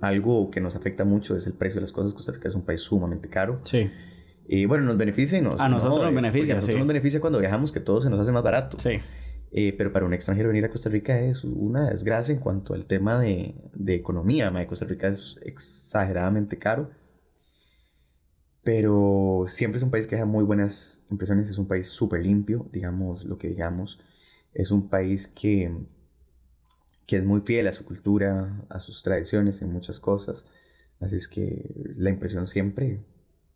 [0.00, 2.14] Algo que nos afecta mucho es el precio de las cosas.
[2.14, 3.60] Costa Rica es un país sumamente caro.
[3.64, 3.90] Sí.
[4.46, 5.60] Y bueno, nos beneficia y nos...
[5.60, 8.30] A nosotros nos beneficia, A nosotros nos beneficia cuando viajamos que todo se nos hace
[8.30, 8.78] más barato.
[8.78, 9.00] Sí.
[9.54, 12.86] Eh, pero para un extranjero venir a Costa Rica es una desgracia en cuanto al
[12.86, 14.50] tema de, de economía.
[14.50, 16.90] Mae, Costa Rica es exageradamente caro
[18.62, 22.68] pero siempre es un país que deja muy buenas impresiones, es un país súper limpio,
[22.72, 24.00] digamos lo que digamos,
[24.54, 25.74] es un país que,
[27.06, 30.46] que es muy fiel a su cultura, a sus tradiciones en muchas cosas,
[31.00, 33.00] así es que la impresión siempre,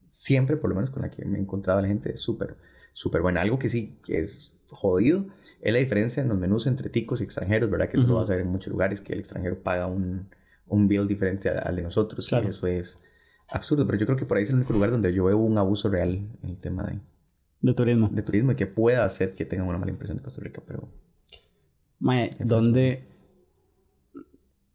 [0.07, 2.57] siempre por lo menos con la que me he encontrado la gente es súper,
[2.93, 3.41] súper buena.
[3.41, 5.27] Algo que sí, que es jodido,
[5.67, 7.89] es la diferencia en los menús entre ticos y extranjeros, ¿verdad?
[7.89, 10.29] Que eso lo vas a ver en muchos lugares, que el extranjero paga un,
[10.69, 13.03] un bill diferente al, de nosotros, y eso es
[13.49, 15.59] absurdo, pero yo creo que por ahí es el único lugar donde yo veo un
[15.59, 17.01] abuso real en el tema de...
[17.63, 18.09] De turismo.
[18.13, 20.89] De turismo y que pueda hacer que tengan una mala impresión de Costa Rica, pero...
[21.99, 23.09] Mae, ¿dónde...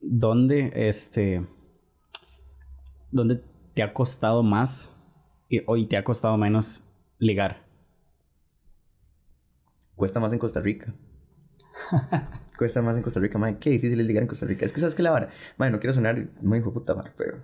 [0.01, 1.47] ¿Dónde, este...
[3.11, 3.41] ¿Dónde
[3.73, 4.93] te ha costado más
[5.47, 6.83] y hoy te ha costado menos
[7.17, 7.70] ligar?
[9.95, 10.93] Cuesta más en Costa Rica.
[12.57, 13.57] Cuesta más en Costa Rica, mae.
[13.57, 14.65] Qué difícil es ligar en Costa Rica.
[14.65, 15.29] Es que sabes que la vara...
[15.57, 17.37] Mae, no quiero sonar muy hijo puta, mae, pero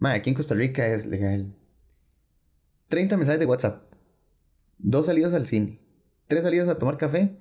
[0.00, 1.54] aquí en Costa Rica es legal.
[2.88, 3.82] 30 mensajes de WhatsApp.
[4.78, 5.80] Dos salidas al cine.
[6.26, 7.36] Tres salidas a tomar café.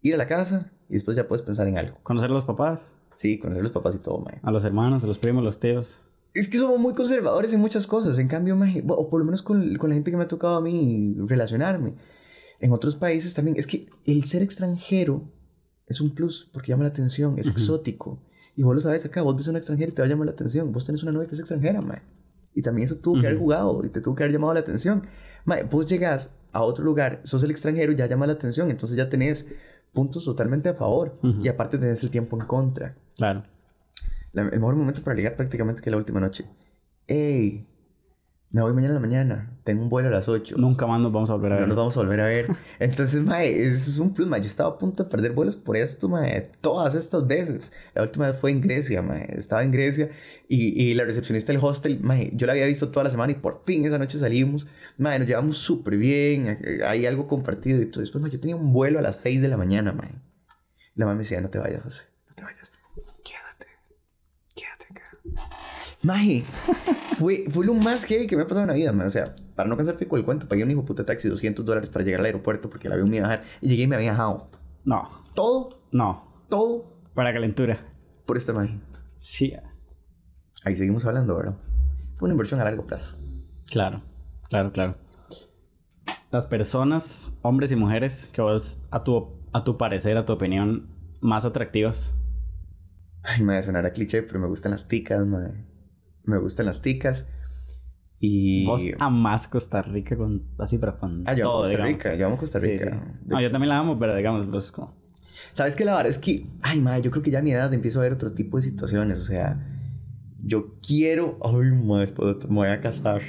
[0.00, 0.70] Ir a la casa.
[0.88, 1.98] Y después ya puedes pensar en algo.
[2.02, 2.94] ¿Conocer a los papás?
[3.16, 4.40] Sí, conocer a los papás y todo, mae.
[4.42, 6.00] A los hermanos, a los primos, a los tíos.
[6.34, 8.18] Es que somos muy conservadores en muchas cosas.
[8.18, 10.56] En cambio, mae, o por lo menos con, con la gente que me ha tocado
[10.56, 11.94] a mí relacionarme.
[12.62, 13.56] En otros países también.
[13.58, 15.28] Es que el ser extranjero
[15.86, 18.22] es un plus porque llama la atención, es exótico.
[18.56, 20.26] Y vos lo sabes acá, vos ves a un extranjero y te va a llamar
[20.26, 20.72] la atención.
[20.72, 22.02] Vos tenés una novia que es extranjera, mae.
[22.54, 25.02] Y también eso tuvo que haber jugado y te tuvo que haber llamado la atención.
[25.44, 29.08] Mae, vos llegas a otro lugar, sos el extranjero, ya llama la atención, entonces ya
[29.08, 29.50] tenés
[29.92, 31.18] puntos totalmente a favor.
[31.42, 32.96] Y aparte tenés el tiempo en contra.
[33.16, 33.42] Claro.
[34.34, 36.44] el mejor momento para ligar prácticamente que la última noche.
[37.08, 37.66] ¡Ey!
[38.52, 40.56] Me voy mañana en la mañana, tengo un vuelo a las 8.
[40.58, 41.62] Nunca más nos vamos a volver a ver.
[41.62, 42.48] No nos vamos a volver a ver.
[42.78, 44.42] Entonces, mae, eso es un plus, mae.
[44.42, 47.72] Yo estaba a punto de perder vuelos por esto, mae, todas estas veces.
[47.94, 49.26] La última vez fue en Grecia, mae.
[49.38, 50.10] Estaba en Grecia
[50.48, 53.36] y, y la recepcionista del hostel, mae, yo la había visto toda la semana y
[53.36, 54.66] por fin esa noche salimos.
[54.98, 58.00] Mae, nos llevamos súper bien, hay algo compartido y todo.
[58.00, 60.10] Después, mae, yo tenía un vuelo a las 6 de la mañana, mae.
[60.94, 62.70] La mamá me decía, no te vayas, José, no te vayas.
[63.24, 63.66] Quédate,
[64.54, 65.48] quédate acá.
[66.02, 66.42] Mae,
[67.16, 69.06] fue, fue lo más heavy que me ha pasado en la vida, man.
[69.06, 71.88] O sea, para no cansarte con el cuento, pagué un hijo puta taxi 200 dólares
[71.90, 73.44] para llegar al aeropuerto porque el avión me iba a bajar.
[73.60, 74.48] Y llegué y me había dejado.
[74.84, 75.10] No.
[75.34, 75.80] Todo.
[75.92, 76.26] No.
[76.48, 76.92] Todo.
[77.14, 77.86] Para calentura.
[78.26, 78.80] Por esta magia.
[79.20, 79.54] Sí.
[80.64, 81.54] Ahí seguimos hablando, ¿verdad?
[82.16, 83.16] Fue una inversión a largo plazo.
[83.66, 84.02] Claro,
[84.48, 84.96] claro, claro.
[86.32, 90.88] Las personas, hombres y mujeres, que vos, a tu, a tu parecer, a tu opinión,
[91.20, 92.12] más atractivas.
[93.22, 95.71] Ay, me va a sonar a cliché, pero me gustan las ticas, madre
[96.24, 97.26] me gustan las ticas.
[98.18, 98.64] Y...
[98.66, 100.44] Vos amás Costa Rica con...
[100.58, 102.14] así, pero con Ah, yo amo Costa Rica.
[102.14, 103.18] Yo amo Costa Rica.
[103.26, 104.94] No, yo también la amo, pero digamos, pues como...
[105.52, 105.84] ¿Sabes qué?
[105.84, 106.46] La verdad es que...
[106.62, 108.62] Ay, madre, yo creo que ya a mi edad empiezo a ver otro tipo de
[108.62, 109.18] situaciones.
[109.18, 109.66] O sea...
[110.40, 111.38] Yo quiero...
[111.42, 112.12] Ay, madre,
[112.48, 113.22] me voy a casar.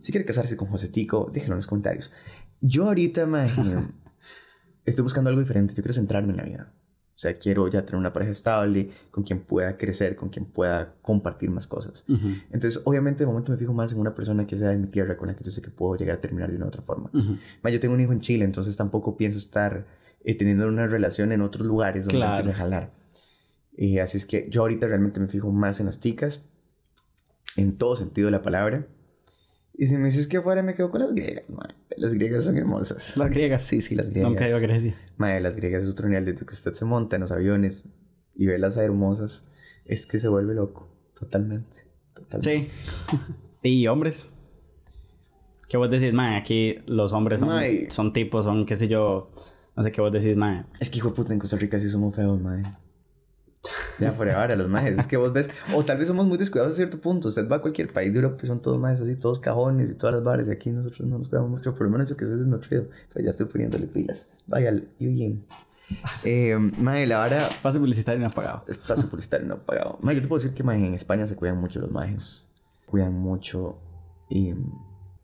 [0.00, 2.12] Si quiere casarse con José Tico, déjenlo en los comentarios.
[2.60, 3.52] Yo ahorita, madre...
[4.84, 5.74] estoy buscando algo diferente.
[5.74, 6.72] Yo quiero centrarme en la vida.
[7.14, 10.94] O sea, quiero ya tener una pareja estable, con quien pueda crecer, con quien pueda
[11.00, 12.04] compartir más cosas.
[12.50, 15.16] Entonces, obviamente, de momento me fijo más en una persona que sea de mi tierra,
[15.16, 17.10] con la que yo sé que puedo llegar a terminar de una otra forma.
[17.12, 19.86] Yo tengo un hijo en Chile, entonces tampoco pienso estar
[20.24, 22.50] eh, teniendo una relación en otros lugares donde claro.
[22.50, 22.92] a jalar.
[23.76, 26.44] Y así es que yo ahorita realmente me fijo más en las ticas,
[27.56, 28.86] en todo sentido de la palabra.
[29.76, 31.44] Y si me dices que fuera, me quedo con las griegas,
[31.96, 33.16] Las griegas son hermosas.
[33.16, 33.64] ¿Las griegas?
[33.64, 34.30] Sí, sí, las griegas.
[34.30, 34.96] Nunca he ido a Grecia.
[35.16, 37.88] Madre, las griegas es otro nivel de que usted se monta en los aviones
[38.36, 39.48] y ve las hermosas.
[39.84, 40.88] Es que se vuelve loco.
[41.18, 41.88] Totalmente.
[42.14, 42.70] Totalmente.
[42.70, 43.16] Sí.
[43.62, 44.28] ¿Y hombres?
[45.68, 46.36] ¿Qué vos decís, mae?
[46.36, 47.50] Aquí los hombres son,
[47.88, 49.32] son tipos, son, qué sé yo...
[49.76, 50.66] No sé qué vos decís, mae.
[50.78, 52.62] Es que hijo de puta, en Costa Rica sí somos feos, mae.
[53.98, 54.98] Ya, fuera ahora, los majes.
[54.98, 57.28] Es que vos ves, o tal vez somos muy descuidados a cierto punto.
[57.28, 59.94] Usted va a cualquier país de Europa y son todos majes así, todos cajones y
[59.94, 60.48] todas las bares.
[60.48, 62.86] Y aquí nosotros no nos cuidamos mucho, por lo menos yo que soy desnutrido.
[63.12, 64.32] Pero ya estoy poniéndole pilas.
[64.46, 65.44] Vaya, y bien.
[66.24, 67.46] Eh, maje, la vara.
[67.46, 68.64] Espacio publicitario no pagado.
[68.66, 69.98] Espacio publicitario no pagado.
[70.00, 72.46] Maje, yo te puedo decir que maje, en España se cuidan mucho los majes.
[72.86, 73.78] Cuidan mucho.
[74.28, 74.54] Y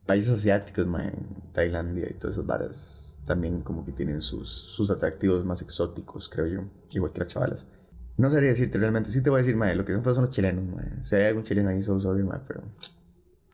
[0.05, 1.13] países asiáticos, maje,
[1.51, 6.47] Tailandia y todas esas varas también como que tienen sus, sus atractivos más exóticos, creo
[6.47, 6.61] yo.
[6.91, 7.67] Igual que las chavalas.
[8.17, 9.09] No sabría decirte realmente.
[9.09, 11.03] Sí te voy a decir, mae, lo que son feos son los chilenos, mae.
[11.03, 12.61] Si hay algún chileno ahí, so sorry, mae, pero...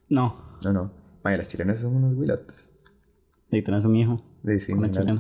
[0.10, 0.58] No.
[0.64, 0.91] No, no.
[1.24, 2.74] Mae, las chilenas son unos huilotes.
[3.51, 4.22] Y tenés un hijo.
[4.43, 5.18] De sí, Una chilena.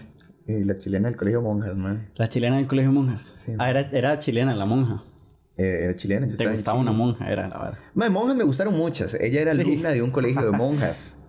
[0.47, 2.09] Y la chilena del colegio monjas, mae.
[2.15, 3.33] La chilena del colegio monjas.
[3.37, 3.53] Sí.
[3.57, 5.03] Ah, era, era chilena la monja.
[5.57, 6.27] Eh, era chilena.
[6.27, 7.77] Yo Te gustaba una monja, era la verdad.
[7.93, 9.13] Mae, monjas me gustaron muchas.
[9.15, 9.61] Ella era Sí.
[9.61, 11.19] alumna de un colegio de monjas.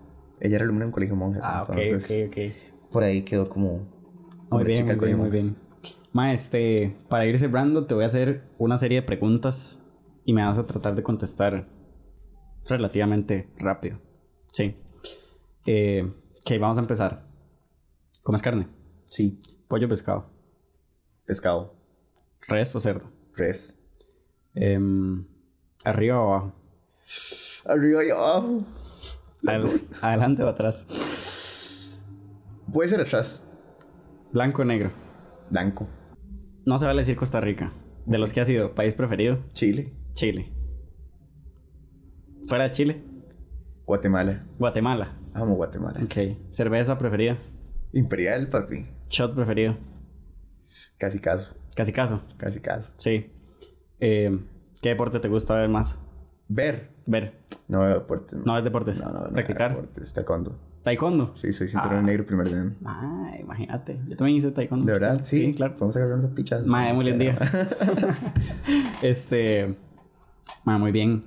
[0.41, 1.45] Ella era alumna de un colegio de monjas.
[1.45, 2.93] Ah, ok, entonces, ok, ok.
[2.93, 3.89] por ahí quedó como...
[4.51, 5.57] Muy bien, chica muy bien, muy bien.
[6.13, 9.85] Ma, este, para ir cerrando, te voy a hacer una serie de preguntas
[10.25, 11.69] y me vas a tratar de contestar
[12.67, 13.99] relativamente rápido.
[14.53, 14.77] Sí.
[15.67, 17.27] Eh, ok, vamos a empezar.
[18.23, 18.69] ¿Comes carne?
[19.07, 19.39] Sí.
[19.69, 20.31] Pollo o pescado.
[21.27, 21.75] Pescado.
[22.47, 23.11] ¿Res o cerdo?
[23.37, 23.83] Res.
[24.55, 25.27] Em,
[25.85, 26.53] ¿Arriba o abajo?
[27.67, 28.65] Arriba y abajo.
[29.47, 29.91] Adel-.
[30.03, 30.87] ¿Adelante o atrás?
[32.73, 33.43] Puede ser atrás.
[34.33, 34.91] ¿Blanco o negro?
[35.51, 35.87] Blanco.
[36.69, 37.71] No se vale decir Costa Rica.
[38.05, 39.91] De los que ha sido país preferido, Chile.
[40.12, 40.53] Chile.
[42.47, 43.03] ¿Fuera de Chile?
[43.87, 44.45] Guatemala.
[44.59, 45.16] Guatemala.
[45.33, 45.99] Amo Guatemala.
[46.05, 46.37] Ok.
[46.51, 47.39] ¿Cerveza preferida?
[47.95, 48.87] Imperial, papi.
[49.09, 49.79] ¿Shot preferido?
[50.99, 51.57] Casi caso.
[51.75, 52.21] Casi caso.
[52.37, 52.93] Casi caso.
[52.99, 53.33] Sí.
[53.99, 54.39] Eh,
[54.83, 55.99] ¿Qué deporte te gusta ver más?
[56.49, 56.91] Ver.
[57.07, 57.33] Ver.
[57.69, 58.39] No veo deportes.
[58.45, 59.01] No es deportes.
[59.03, 59.31] No, no, no.
[59.31, 59.71] Practicar.
[59.71, 60.12] Deportes.
[60.12, 60.59] Taekwondo.
[60.89, 61.32] Taekwondo.
[61.34, 62.03] Sí, soy cinturón Ah.
[62.03, 62.76] negro primer dan.
[62.82, 63.99] Ah, imagínate.
[64.09, 64.86] Yo también hice taekwondo.
[64.86, 65.20] ¿De verdad?
[65.22, 65.36] Sí.
[65.36, 65.74] Sí, claro.
[65.74, 66.66] Podemos agarrar unas pichas.
[66.66, 67.39] Mae, muy día.
[69.03, 69.74] este.
[70.64, 71.24] mae, muy bien.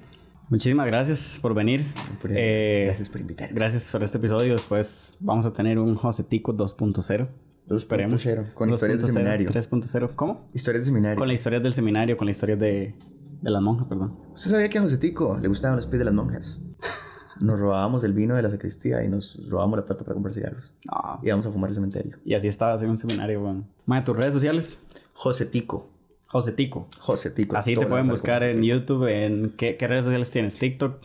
[0.49, 1.93] Muchísimas gracias por venir.
[2.27, 3.53] Eh, Gracias por invitarme.
[3.55, 4.53] Gracias por este episodio.
[4.53, 7.27] Después vamos a tener un Josetico 2.0.
[7.69, 8.53] 2.0.
[8.53, 9.49] Con historias de 2.0, seminario.
[9.49, 10.09] 3.0.
[10.15, 10.49] ¿Cómo?
[10.53, 11.17] Historias de seminario.
[11.19, 12.95] Con las historias del seminario, con las historias de,
[13.41, 14.17] de las monjas, perdón.
[14.33, 16.65] ¿Usted sabía que a José Tico le gustaban los pies de las monjas?
[17.43, 20.73] Nos robábamos el vino de la sacristía y nos robábamos la plata para comprar cigarros.
[20.85, 21.19] No.
[21.21, 22.17] Y íbamos a fumar al cementerio.
[22.25, 23.65] Y así estabas en un seminario, weón.
[23.85, 24.79] Mae, tus redes sociales.
[25.13, 25.89] José Tico.
[26.27, 26.87] Josetico.
[26.99, 27.57] José Tico.
[27.57, 29.05] Así te pueden buscar en YouTube.
[29.07, 30.57] En, ¿qué, qué redes sociales tienes?
[30.57, 31.01] TikTok,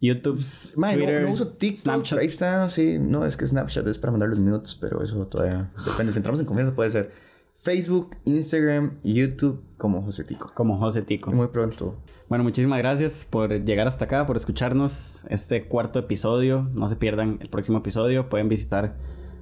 [0.00, 0.40] YouTube,
[0.74, 1.82] Twitter, no, uso TikTok.
[1.82, 2.18] Snapchat.
[2.18, 2.98] Ahí está, sí.
[2.98, 6.12] No, es que Snapchat es para mandar los nudes, pero eso todavía depende.
[6.12, 7.12] Si entramos en confianza, puede ser
[7.54, 10.50] Facebook, Instagram, YouTube, como José Tico.
[10.54, 11.30] como Josetico.
[11.30, 11.98] Y muy pronto.
[12.30, 16.68] Bueno, muchísimas gracias por llegar hasta acá, por escucharnos este cuarto episodio.
[16.74, 18.28] No se pierdan el próximo episodio.
[18.28, 18.94] Pueden visitar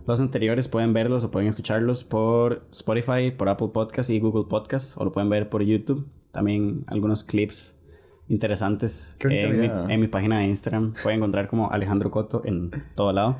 [0.07, 4.97] los anteriores, pueden verlos o pueden escucharlos por Spotify, por Apple Podcast y Google Podcast.
[4.99, 6.09] O lo pueden ver por YouTube.
[6.33, 7.79] También algunos clips
[8.27, 9.93] interesantes en, mi, mirada.
[9.93, 10.95] en mi página de Instagram.
[11.03, 13.37] Pueden encontrar como Alejandro Coto en todo lado.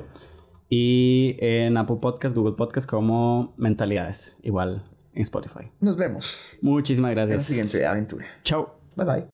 [0.69, 4.39] Y en Apple Podcast, Google Podcast como Mentalidades.
[4.43, 4.83] Igual
[5.15, 5.71] en Spotify.
[5.81, 7.47] Nos vemos Muchísimas en la gracias.
[7.47, 8.27] siguiente aventura.
[8.43, 8.75] Chao.
[8.95, 9.25] Bye bye.